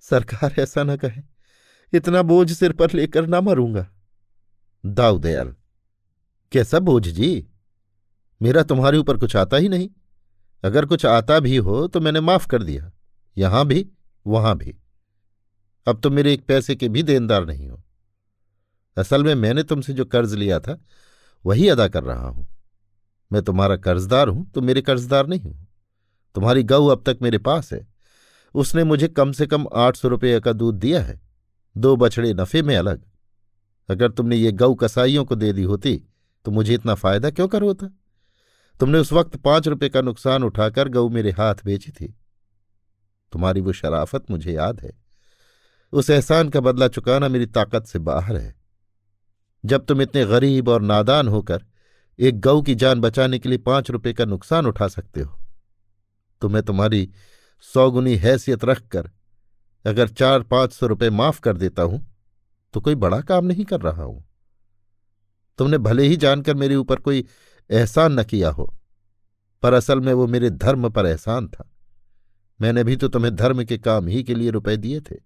सरकार 0.00 0.54
ऐसा 0.58 0.82
न 0.82 0.96
कहे। 0.96 1.22
इतना 1.92 2.22
बोझ 2.22 2.52
सिर 2.52 2.72
पर 2.72 2.92
लेकर 2.92 3.26
ना 3.26 3.40
मरूँगा। 3.40 3.88
दाऊदयाल 4.86 5.54
कैसा 6.52 6.78
बोझ 6.78 7.08
जी? 7.08 7.46
मेरा 8.42 8.62
तुम्हारे 8.62 8.98
ऊपर 8.98 9.16
कुछ 9.16 9.36
आता 9.36 9.56
ही 9.56 9.68
नहीं। 9.68 9.90
अगर 10.64 10.86
कुछ 10.86 11.06
आता 11.06 11.40
भी 11.40 11.56
हो 11.56 11.86
तो 11.86 12.00
मैंने 12.00 12.20
माफ़ 12.20 12.46
कर 12.46 12.62
दिया। 12.62 12.92
यहाँ 13.38 13.66
भी, 13.66 13.88
वहाँ 14.26 14.56
भी। 14.58 14.76
अब 15.86 16.00
तो 16.00 16.10
मेरे 16.10 16.32
एक 16.32 16.46
पैसे 16.46 16.76
के 16.76 16.88
भी 16.88 17.02
देनदार 17.02 17.46
नहीं 17.46 17.68
हो। 17.68 17.82
असल 18.96 19.24
में 19.24 19.34
मैंने 19.34 19.62
तुमसे 19.62 19.92
जो 19.92 20.04
कर्ज 20.04 20.34
लिया 20.34 20.60
था, 20.60 20.80
वही 21.46 21.68
अदा 21.68 21.88
कर 21.88 22.04
रहा 22.04 22.28
हूँ। 22.28 22.53
मैं 23.34 23.42
तुम्हारा 23.42 23.76
कर्जदार 23.76 24.28
हूँ 24.28 24.50
तो 24.50 24.60
मेरे 24.60 24.82
कर्जदार 24.82 25.26
नहीं 25.26 25.40
हूँ। 25.40 25.66
तुम्हारी 26.34 26.62
गऊ 26.62 26.86
अब 26.88 27.02
तक 27.06 27.18
मेरे 27.22 27.38
पास 27.38 27.72
है। 27.72 27.86
उसने 28.54 28.84
मुझे 28.84 29.08
कम 29.08 29.32
से 29.32 29.46
कम 29.46 29.66
आठ 29.74 29.96
सौ 29.96 30.08
रुपये 30.08 30.40
का 30.40 30.52
दूध 30.52 30.74
दिया 30.74 31.02
है। 31.02 31.20
दो 31.76 31.96
बछड़े 31.96 32.32
नफे 32.34 32.62
में 32.62 32.76
अलग। 32.76 33.02
अगर 33.88 34.10
तुमने 34.10 34.36
ये 34.36 34.52
गऊ 34.52 34.74
कसाईयों 34.74 35.24
को 35.24 35.34
दे 35.34 35.52
दी 35.52 35.62
होती 35.62 35.96
तो 36.44 36.50
मुझे 36.50 36.74
इतना 36.74 36.94
फ़ायदा 36.94 37.30
क्यों 37.30 37.48
कर 37.48 37.62
होता? 37.62 37.86
तुमने 38.80 38.98
उस 38.98 39.12
वक्त 39.12 39.36
पाँच 39.36 39.68
रुपए 39.68 39.88
का 39.88 40.00
नुकसान 40.00 40.44
उठाकर 40.44 40.88
गऊ 40.88 41.08
मेरे 41.08 41.30
हाथ 41.30 41.64
बेची 41.64 41.90
थी। 41.90 42.14
तुम्हारी 43.32 43.60
वो 43.60 43.72
शराफत 43.72 44.30
मुझे 44.30 44.52
याद 44.52 44.80
है। 44.80 44.92
उस 45.92 46.10
एहसान 46.10 46.48
का 46.48 46.60
बदला 46.60 46.88
चुकाना 46.88 47.28
मेरी 47.28 47.46
ताकत 47.46 47.84
से 47.84 47.98
बाहर 47.98 48.36
है। 48.36 48.54
जब 49.64 49.84
तुम 49.86 50.02
इतने 50.02 50.24
गरीब 50.26 50.68
और 50.68 50.82
नादान 50.82 51.28
होकर 51.28 51.64
एक 52.18 52.40
गऊ 52.40 52.62
की 52.62 52.74
जान 52.74 53.00
बचाने 53.00 53.38
के 53.38 53.48
लिए 53.48 53.58
पाँच 53.60 53.90
रुपए 53.90 54.12
का 54.12 54.24
नुकसान 54.24 54.66
उठा 54.66 54.88
सकते 54.88 55.20
हो। 55.20 55.38
तो 56.42 56.48
मैं 56.48 56.62
तुम्हारी 56.62 57.08
सौगुनी 57.64 58.14
हैसियत 58.16 58.64
रखकर 58.64 59.10
अगर 59.84 60.08
चार 60.10 60.42
पाँच 60.42 60.72
सौ 60.72 60.86
रुपये 60.86 61.10
माफ़ 61.10 61.40
कर 61.40 61.56
देता 61.56 61.82
हूँ 61.82 62.06
तो 62.74 62.80
कोई 62.80 62.94
बड़ा 62.96 63.20
काम 63.22 63.44
नहीं 63.44 63.64
कर 63.64 63.80
रहा 63.80 64.02
हूँ। 64.02 64.24
तुमने 65.58 65.78
भले 65.78 66.02
ही 66.02 66.16
जानकर 66.16 66.54
मेरे 66.54 66.74
ऊपर 66.76 67.00
कोई 67.00 67.24
एहसान 67.70 68.18
न 68.20 68.22
किया 68.24 68.48
हो, 68.48 68.64
पर 69.62 69.72
असल 69.72 70.00
में 70.00 70.12
वो 70.12 70.26
मेरे 70.26 70.50
धर्म 70.50 70.88
पर 70.90 71.06
एहसान 71.06 71.48
था। 71.48 71.70
मैंने 72.60 72.84
भी 72.84 72.96
तो 72.96 73.08
तुम्हें 73.08 73.34
धर्म 73.36 73.64
के 73.64 73.78
काम 73.78 74.08
ही 74.08 74.22
के 74.24 74.34
लिए 74.34 74.50
रुपए 74.50 74.76
दिए 74.76 75.00
थे। 75.00 75.16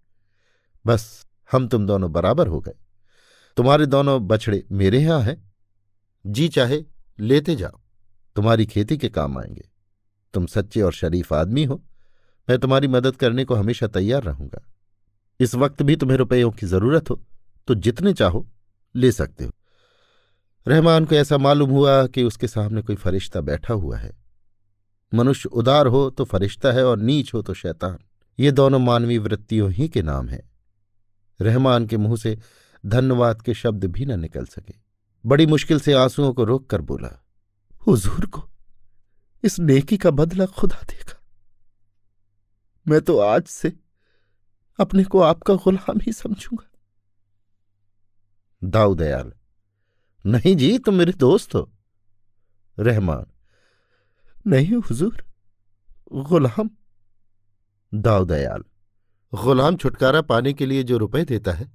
बस 0.85 1.27
हम 1.51 1.69
तुम 1.69 1.87
दोनों 1.87 2.13
बराबर 2.13 2.47
हो 2.47 2.61
गए। 2.61 2.75
तुम्हारे 3.57 3.87
दोनों 3.87 4.27
बछड़े 4.29 4.63
मेरे 4.73 5.01
यहाँ 5.01 5.21
हैं। 5.21 5.48
जी 6.29 6.49
चाहे, 6.49 6.83
लेते 7.21 7.57
जाओ। 7.57 7.81
तुम्हारी 8.37 8.67
खेती 8.67 8.97
के 8.97 9.09
काम 9.09 9.39
आएँगे। 9.39 9.69
तुम 10.35 10.47
सच्चे 10.47 10.81
और 10.81 10.93
शरीफ 10.93 11.33
आदमी 11.33 11.65
हो। 11.65 11.83
मैं 12.49 12.59
तुम्हारी 12.59 12.89
मदद 12.89 13.17
करने 13.17 13.45
को 13.45 13.55
हमेशा 13.55 13.87
तैयार 13.87 14.23
रहूँगा। 14.23 14.67
इस 15.41 15.55
वक्त 15.55 15.83
भी 15.83 15.97
तुम्हें 15.97 16.17
रुपयों 16.17 16.51
की 16.51 16.67
ज़रूरत 16.67 17.11
हो 17.11 17.23
तो 17.69 17.75
जितने 17.75 18.13
चाहो, 18.13 18.49
ले 18.97 19.13
सकते 19.13 19.45
हो। 19.45 19.51
रहमान 20.69 21.05
को 21.05 21.15
ऐसा 21.15 21.39
मालूम 21.39 21.71
हुआ 21.71 22.07
कि 22.07 22.23
उसके 22.23 22.49
सामने 22.49 22.83
कोई 22.83 22.97
फरिश्ता 22.97 23.41
बैठा 23.41 23.75
हुआ 23.75 23.97
है। 23.97 24.13
मनुष्य 25.15 25.49
उदार 25.49 25.87
हो 25.87 26.11
तो 26.11 26.25
फरिश्ता 26.25 26.73
है 26.73 26.85
और 26.85 26.99
नीच 26.99 27.35
हो 27.35 27.43
तो 27.43 27.55
शैतान। 27.55 27.99
ये 28.41 28.51
दोनों 28.51 28.79
मानवीय 28.79 29.19
वृत्तियों 29.19 29.71
ही 29.71 29.89
के 29.89 30.03
नाम 30.03 30.29
हैं। 30.29 30.51
रहमान 31.41 31.87
के 31.87 31.97
मुँह 31.97 32.17
से 32.17 32.39
धन्यवाद 32.87 33.43
के 33.43 33.55
शब्द 33.55 33.85
भी 33.85 34.07
न 34.07 34.21
निकल 34.21 34.45
सके। 34.45 34.88
बड़ी 35.29 35.47
मुश्किल 35.47 35.81
से 35.81 35.93
आंसुओं 35.93 36.35
को 36.35 36.45
रोक 36.45 36.71
कर 36.71 36.81
बोला, 36.81 37.27
हुजूर 37.87 38.27
को 38.27 38.49
इस 39.45 39.59
नेकी 39.59 39.97
का 39.97 40.11
बदला 40.11 40.47
खुदा 40.47 40.83
देगा। 40.83 41.23
मैं 42.89 43.01
तो 43.01 43.19
आज 43.19 43.45
से 43.45 43.73
अपने 44.81 45.05
को 45.05 45.21
आपका 45.21 45.55
गुलाम 45.55 46.01
ही 46.03 46.13
समझूँगा। 46.13 46.71
दाऊदयाल 48.65 49.33
नहीं 50.27 50.57
जी, 50.57 50.79
तुम 50.79 50.95
मेरे 50.95 51.13
दोस्त 51.13 51.55
हो। 51.55 51.73
रहमान, 52.79 53.27
नहीं 54.47 54.73
हुजूर, 54.73 55.25
गुलाम। 56.13 56.71
दाऊदयाल 57.95 58.65
गुलाम 59.35 59.77
छुटकारा 59.77 60.23
पाने 60.23 60.53
के 60.53 60.67
लिए 60.67 60.83
जो 60.83 60.97
रुपए 60.97 61.25
देता 61.25 61.53
है, 61.53 61.73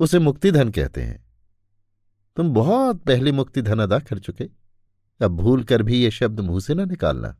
उसे 0.00 0.18
मुक्तिधन 0.18 0.70
कहते 0.70 1.02
हैं। 1.02 1.27
तुम 2.38 2.52
बहुत 2.54 3.02
पहले 3.02 3.32
मुक्ति 3.32 3.62
धन 3.62 3.78
अदा 3.78 3.98
कर 3.98 4.18
चुके। 4.18 4.44
अब 5.20 5.36
भूल 5.36 5.64
कर 5.64 5.82
भी 5.82 5.96
ये 5.96 6.10
शब्द 6.10 6.40
मुँह 6.40 6.60
से 6.60 6.74
ना 6.74 6.84
निकालना। 6.84 7.36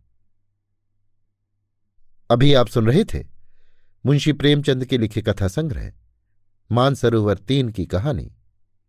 अभी 2.31 2.55
आप 2.55 2.67
सुन 2.67 2.87
रहे 2.87 3.05
थे 3.05 3.25
मुंशी 4.07 4.33
प्रेमचंद 4.33 4.85
के 4.85 4.99
लिखे 4.99 5.23
कथा 5.23 5.49
संग्रह, 5.49 5.93
मानसरोवर 6.73 7.39
तीन 7.39 7.69
की 7.69 7.87
कहानी 7.87 8.33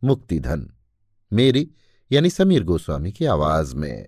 मुक्तिधन 0.03 0.69
मेरी 1.33 1.71
यानी 2.11 2.29
समीर 2.29 2.63
गोस्वामी 2.63 3.11
की 3.11 3.25
आवाज़ 3.25 3.75
में। 3.75 4.07